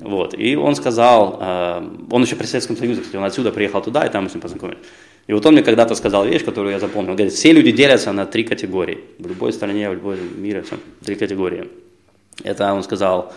[0.00, 0.34] Вот.
[0.38, 4.10] И он сказал, э, он еще при Советском Союзе, кстати, он отсюда приехал туда, и
[4.10, 4.78] там мы с ним познакомились.
[5.26, 7.10] И вот он мне когда-то сказал вещь, которую я запомнил.
[7.10, 8.98] Он говорит, все люди делятся на три категории.
[9.18, 11.68] В любой стране, в любой мире, все, три категории.
[12.42, 13.32] Это он сказал,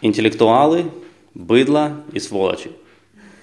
[0.00, 0.86] интеллектуалы,
[1.34, 2.70] быдло и сволочи.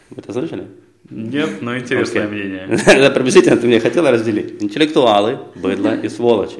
[0.09, 0.68] Вы это слышали?
[1.09, 2.30] Нет, но интересное okay.
[2.30, 3.11] мнение.
[3.11, 4.61] Приблизительно ты мне хотела разделить.
[4.61, 6.57] Интеллектуалы, быдло и сволочи.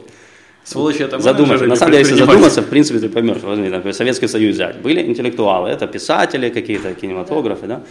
[0.68, 1.66] Сволочи это Задуматься.
[1.66, 3.42] На самом деле, если задуматься, в принципе, ты поймешь.
[3.42, 4.82] Возьми, например, Советский Союз взять.
[4.82, 7.84] Были интеллектуалы, это писатели какие-то, кинематографы, да,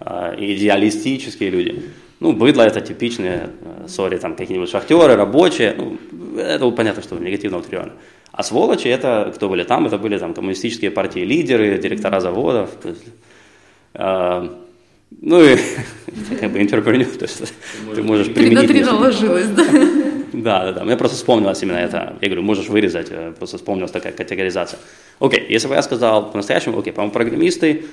[0.00, 1.82] а, идеалистические люди.
[2.20, 5.74] Ну, быдло это типичные, э, сори, там какие-нибудь шахтеры, рабочие.
[5.76, 5.98] Ну,
[6.38, 7.92] это понятно, что негативно утриально.
[8.32, 9.86] А сволочи это кто были там?
[9.86, 12.70] Это были там коммунистические партии лидеры, директора заводов.
[12.82, 13.04] То есть,
[13.92, 14.48] э,
[15.20, 15.56] ну и
[16.40, 17.52] как бы интерпренер, то есть
[17.94, 18.68] ты можешь применить.
[18.68, 19.64] Три на три наложилось, да?
[20.32, 20.84] Да, да, да.
[20.84, 22.16] Мне просто вспомнилось именно это.
[22.20, 24.78] Я говорю, можешь вырезать, э, просто вспомнилась такая категоризация.
[25.18, 27.84] Окей, если бы я сказал по-настоящему, окей, по-моему, программисты,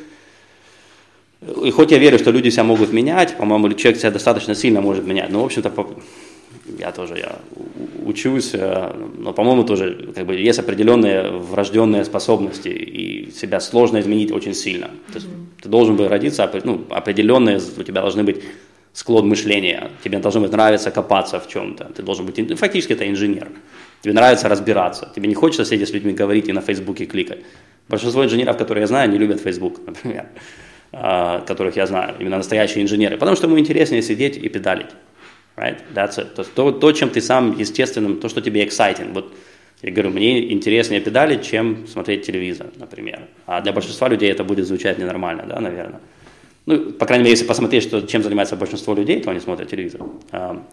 [1.63, 5.05] и хоть я верю, что люди себя могут менять, по-моему, человек себя достаточно сильно может
[5.05, 5.71] менять, но, в общем-то,
[6.79, 7.36] я тоже я
[8.05, 14.31] учусь, э, но, по-моему, тоже как бы, есть определенные врожденные способности, и себя сложно изменить
[14.31, 14.88] очень сильно.
[15.11, 15.63] То есть mm-hmm.
[15.63, 18.41] ты должен был родиться, ну, определенные у тебя должны быть
[18.93, 19.91] склон мышления.
[20.03, 21.85] Тебе должно быть нравиться копаться в чем-то.
[21.95, 23.49] Ты должен быть, ну, фактически это инженер.
[24.01, 25.11] Тебе нравится разбираться.
[25.15, 27.39] Тебе не хочется сидеть с людьми говорить и на Фейсбуке кликать.
[27.89, 30.27] Большинство инженеров, которые я знаю, не любят Фейсбук, например,
[30.91, 34.91] а, которых я знаю, именно настоящие инженеры, потому что ему интереснее сидеть и педалить.
[35.55, 35.77] Right?
[35.93, 36.33] That's it.
[36.35, 39.13] То, то, то, чем ты сам естественным, то, что тебе exciting.
[39.13, 39.33] Вот
[39.81, 43.27] я говорю, мне интереснее педалить, чем смотреть телевизор, например.
[43.45, 45.99] А для большинства людей это будет звучать ненормально, да, наверное.
[46.66, 50.01] Ну, по крайней мере, если посмотреть, что, чем занимается большинство людей, то они смотрят телевизор.
[50.32, 50.64] А,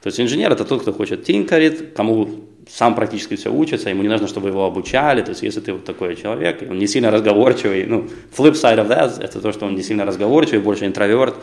[0.00, 2.28] то есть инженер это тот, кто хочет тинкарит, кому
[2.68, 5.22] сам практически все учится, ему не нужно, чтобы его обучали.
[5.22, 8.06] То есть если ты вот такой человек, он не сильно разговорчивый, ну,
[8.36, 11.34] flip side of that, это то, что он не сильно разговорчивый, больше интроверт.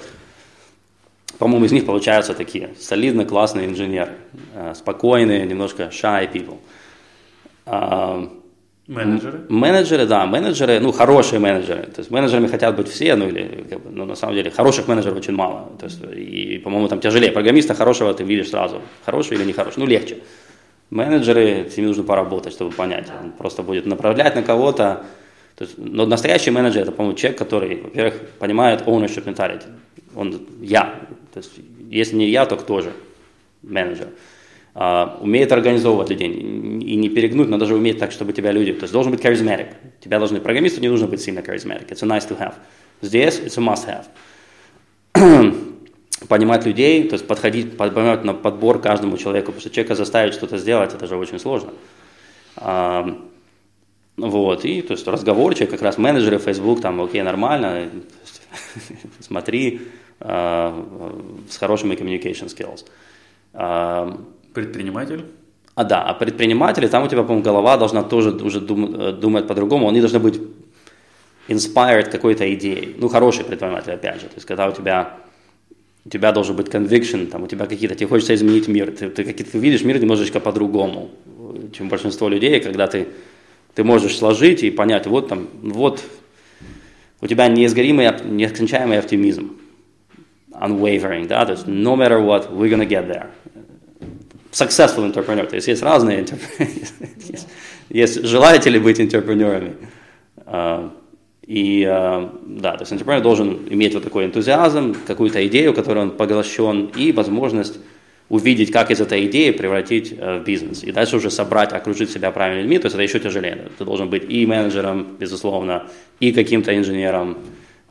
[1.38, 4.12] По-моему, из них получаются такие солидно классные инженеры,
[4.56, 6.60] а, спокойные, немножко shy people.
[8.92, 9.40] Менеджеры?
[9.48, 11.84] Менеджеры, да, менеджеры, ну, хорошие менеджеры.
[11.84, 14.90] То есть менеджерами хотят быть все, ну, или, как бы, ну, на самом деле, хороших
[14.90, 15.72] менеджеров очень мало.
[15.80, 17.32] То есть, и, по-моему, там тяжелее.
[17.32, 20.18] Программиста хорошего ты видишь сразу, хороший или нехороший, ну, легче.
[20.90, 23.08] Менеджеры, с ними нужно поработать, чтобы понять.
[23.24, 25.06] Он просто будет направлять на кого-то.
[25.56, 29.68] То есть, но настоящий менеджер это, по-моему, человек, который, во-первых, понимает ownership mentality.
[30.18, 31.00] Он я.
[31.34, 31.54] То есть,
[31.90, 32.92] если не я, то кто же?
[33.62, 34.10] Менеджер.
[34.74, 38.72] Uh, умеет организовывать людей и не перегнуть, но даже уметь так, чтобы тебя люди...
[38.72, 39.74] То есть должен быть charismatic.
[40.00, 40.40] Тебя должны...
[40.40, 41.90] Программисту не нужно быть сильно charismatic.
[41.90, 42.54] It's a nice to have.
[43.02, 44.06] Здесь it's a must have.
[46.30, 50.58] Понимать людей, то есть подходить, понимать на подбор каждому человеку, потому что человека заставить что-то
[50.58, 51.74] сделать, это же очень сложно.
[52.56, 53.28] Uh,
[54.16, 57.90] вот, и то есть разговорчик, как раз менеджеры Facebook, там, окей, нормально,
[59.20, 59.82] смотри,
[60.20, 62.86] uh, с хорошими communication skills.
[63.54, 64.18] Uh,
[64.54, 65.26] Предприниматель?
[65.76, 69.48] А да, а предприниматели, там у тебя, по-моему, голова должна тоже уже дум, э, думать
[69.48, 70.40] по-другому, они должны быть
[71.48, 72.96] inspired какой-то идеей.
[72.98, 74.28] Ну, хороший предприниматель, опять же.
[74.28, 75.18] То есть, когда у тебя,
[76.06, 79.24] у тебя должен быть conviction, там, у тебя какие-то, тебе хочется изменить мир, ты, ты,
[79.24, 81.10] ты видишь мир немножечко по-другому,
[81.74, 83.08] чем большинство людей, когда ты,
[83.74, 86.04] ты можешь сложить и понять, вот там, вот
[87.22, 89.58] у тебя неизгоримый, нескончаемый оптимизм,
[90.52, 93.28] unwavering, да, то есть no matter what, we're gonna get there
[94.52, 95.46] successful entrepreneur.
[95.46, 96.20] То есть есть разные
[97.30, 97.48] есть,
[97.90, 99.76] есть желаете быть интерпренерами.
[100.46, 100.90] Uh,
[101.44, 106.12] и uh, да, то есть интерпренер должен иметь вот такой энтузиазм, какую-то идею, которой он
[106.12, 107.80] поглощен, и возможность
[108.30, 110.84] увидеть, как из этой идеи превратить uh, в бизнес.
[110.84, 113.70] И дальше уже собрать, окружить себя правильными людьми, то есть это еще тяжелее.
[113.78, 115.88] Ты должен быть и менеджером, безусловно,
[116.20, 117.38] и каким-то инженером,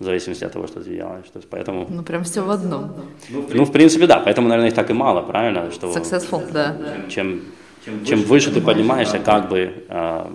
[0.00, 1.26] в зависимости от того, что ты делаешь.
[1.30, 1.86] То есть поэтому...
[1.88, 2.92] Ну, прям все в одном.
[3.28, 4.18] Ну, в принципе, да.
[4.18, 5.70] Поэтому, наверное, их так и мало, правильно?
[5.70, 6.74] Что Successful, да.
[7.10, 7.42] Чем,
[7.84, 10.26] чем, чем выше ты поднимаешься, как бы, э,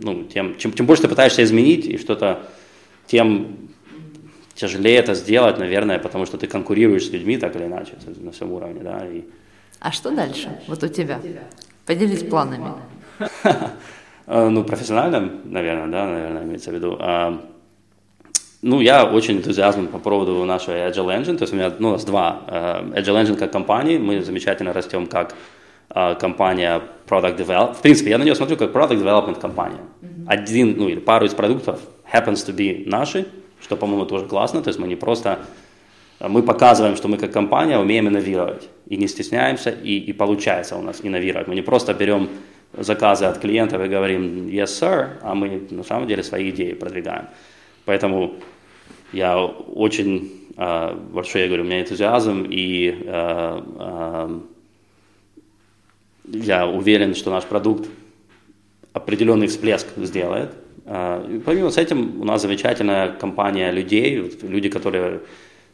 [0.00, 2.38] ну, тем, чем, чем больше ты пытаешься изменить и что-то,
[3.06, 3.68] тем
[4.54, 8.50] тяжелее это сделать, наверное, потому что ты конкурируешь с людьми так или иначе на всем
[8.50, 9.06] уровне, да.
[9.06, 9.24] И...
[9.78, 10.58] А что дальше?
[10.68, 11.20] Вот у тебя?
[11.84, 12.72] Поделись планами.
[14.26, 16.96] Э, ну, профессионально, наверное, да, наверное, имеется в виду.
[18.66, 21.92] Ну, я очень энтузиазм по поводу нашего Agile Engine, то есть у меня ну, у
[21.92, 22.40] нас два.
[22.46, 25.34] Uh, Agile Engine как компании, мы замечательно растем как
[25.90, 27.74] uh, компания Product Development.
[27.74, 29.80] В принципе, я на нее смотрю как Product Development компания.
[30.00, 30.24] Mm-hmm.
[30.28, 31.78] Один, ну или пару из продуктов
[32.10, 33.26] happens to be наши,
[33.60, 35.40] что, по-моему, тоже классно, то есть мы не просто
[36.20, 40.82] мы показываем, что мы как компания умеем инновировать и не стесняемся, и, и получается у
[40.82, 41.48] нас инновировать.
[41.48, 42.30] Мы не просто берем
[42.72, 47.26] заказы от клиентов и говорим yes sir, а мы на самом деле свои идеи продвигаем.
[47.84, 48.36] Поэтому
[49.14, 54.40] я очень э, большой, я говорю, у меня энтузиазм, и э, э,
[56.32, 57.88] я уверен, что наш продукт
[58.92, 60.50] определенный всплеск сделает.
[60.84, 65.20] Э, помимо с этим у нас замечательная компания людей, люди, которые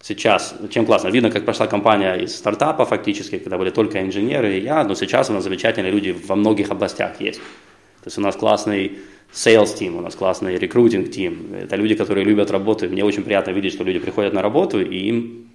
[0.02, 4.60] сейчас, чем классно, видно, как прошла компания из стартапа фактически, когда были только инженеры и
[4.60, 7.38] я, но сейчас у нас замечательные люди во многих областях есть.
[7.38, 8.98] То есть у нас классный
[9.32, 11.56] sales team, у нас классный рекрутинг team.
[11.56, 12.88] Это люди, которые любят работу.
[12.88, 15.50] Мне очень приятно видеть, что люди приходят на работу, и им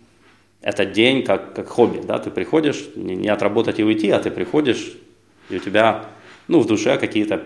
[0.61, 2.01] этот день как, как хобби.
[2.05, 2.17] Да?
[2.19, 4.93] Ты приходишь, не, не отработать и уйти, а ты приходишь,
[5.49, 6.05] и у тебя
[6.47, 7.43] ну, в душе какие-то,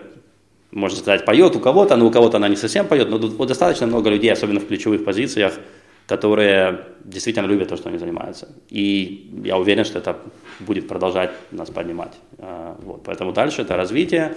[0.70, 3.86] можно сказать, поет у кого-то, но у кого-то она не совсем поет, но вот достаточно
[3.86, 5.58] много людей, особенно в ключевых позициях,
[6.06, 8.48] которые действительно любят то, что они занимаются.
[8.68, 10.16] И я уверен, что это
[10.58, 12.14] будет продолжать нас поднимать.
[12.38, 13.02] А, вот.
[13.04, 14.34] Поэтому дальше это развитие,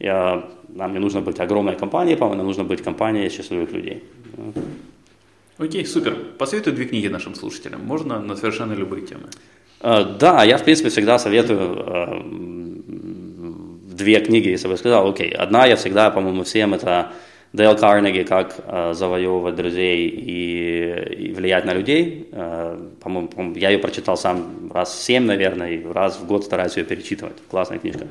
[0.00, 4.02] я, нам не нужно быть огромной компанией, по-моему, нам нужно быть компанией счастливых людей.
[5.58, 6.16] Окей, супер.
[6.38, 7.84] Посоветуй две книги нашим слушателям.
[7.84, 9.28] Можно на совершенно любые темы.
[9.80, 12.22] Uh, да, я, в принципе, всегда советую uh,
[13.94, 15.30] две книги, если бы сказал, окей.
[15.30, 17.12] Одна я всегда, по-моему, всем, это
[17.52, 22.28] Дейл Карнеги «Как uh, завоевывать друзей и, и влиять на людей».
[23.00, 26.84] По-моему, по я ее прочитал сам раз семь, наверное, и раз в год стараюсь ее
[26.84, 27.36] перечитывать.
[27.50, 28.06] Классная книжка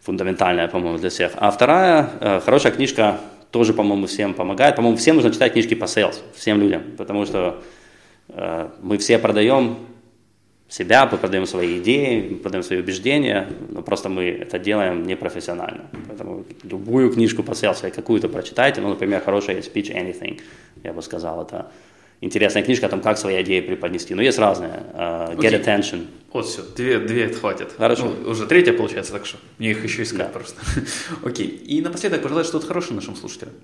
[0.00, 1.32] фундаментальная, по-моему, для всех.
[1.36, 3.20] А вторая, э, хорошая книжка,
[3.50, 4.76] тоже, по-моему, всем помогает.
[4.76, 7.62] По-моему, всем нужно читать книжки по sales, всем людям, потому что
[8.28, 9.78] э, мы все продаем
[10.68, 15.90] себя, мы продаем свои идеи, мы продаем свои убеждения, но просто мы это делаем непрофессионально.
[16.08, 20.40] Поэтому любую книжку по sales, какую-то прочитайте, ну, например, хорошая Pitch Anything,
[20.84, 21.70] я бы сказал, это
[22.20, 24.14] интересная книжка о том, как свои идеи преподнести.
[24.14, 24.82] Но есть разные.
[24.94, 25.64] Uh, get okay.
[25.64, 26.06] Attention.
[26.32, 27.72] Вот все, две, две хватит.
[27.76, 28.14] Хорошо.
[28.22, 30.24] Ну, уже третья получается, так что мне их еще искать да.
[30.26, 30.60] просто.
[31.24, 31.46] Окей.
[31.46, 33.54] И напоследок пожелать что-то хорошее нашим слушателям.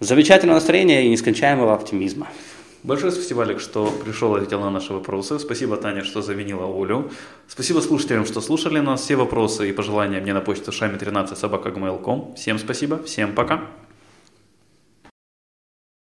[0.00, 2.28] Замечательного настроения и нескончаемого оптимизма.
[2.82, 5.38] Большое спасибо, Олег, что пришел и ответил на наши вопросы.
[5.38, 7.10] Спасибо, Таня, что заменила Олю.
[7.46, 9.02] Спасибо слушателям, что слушали нас.
[9.02, 11.70] Все вопросы и пожелания мне на почту шами13 собака
[12.36, 13.66] Всем спасибо, всем пока.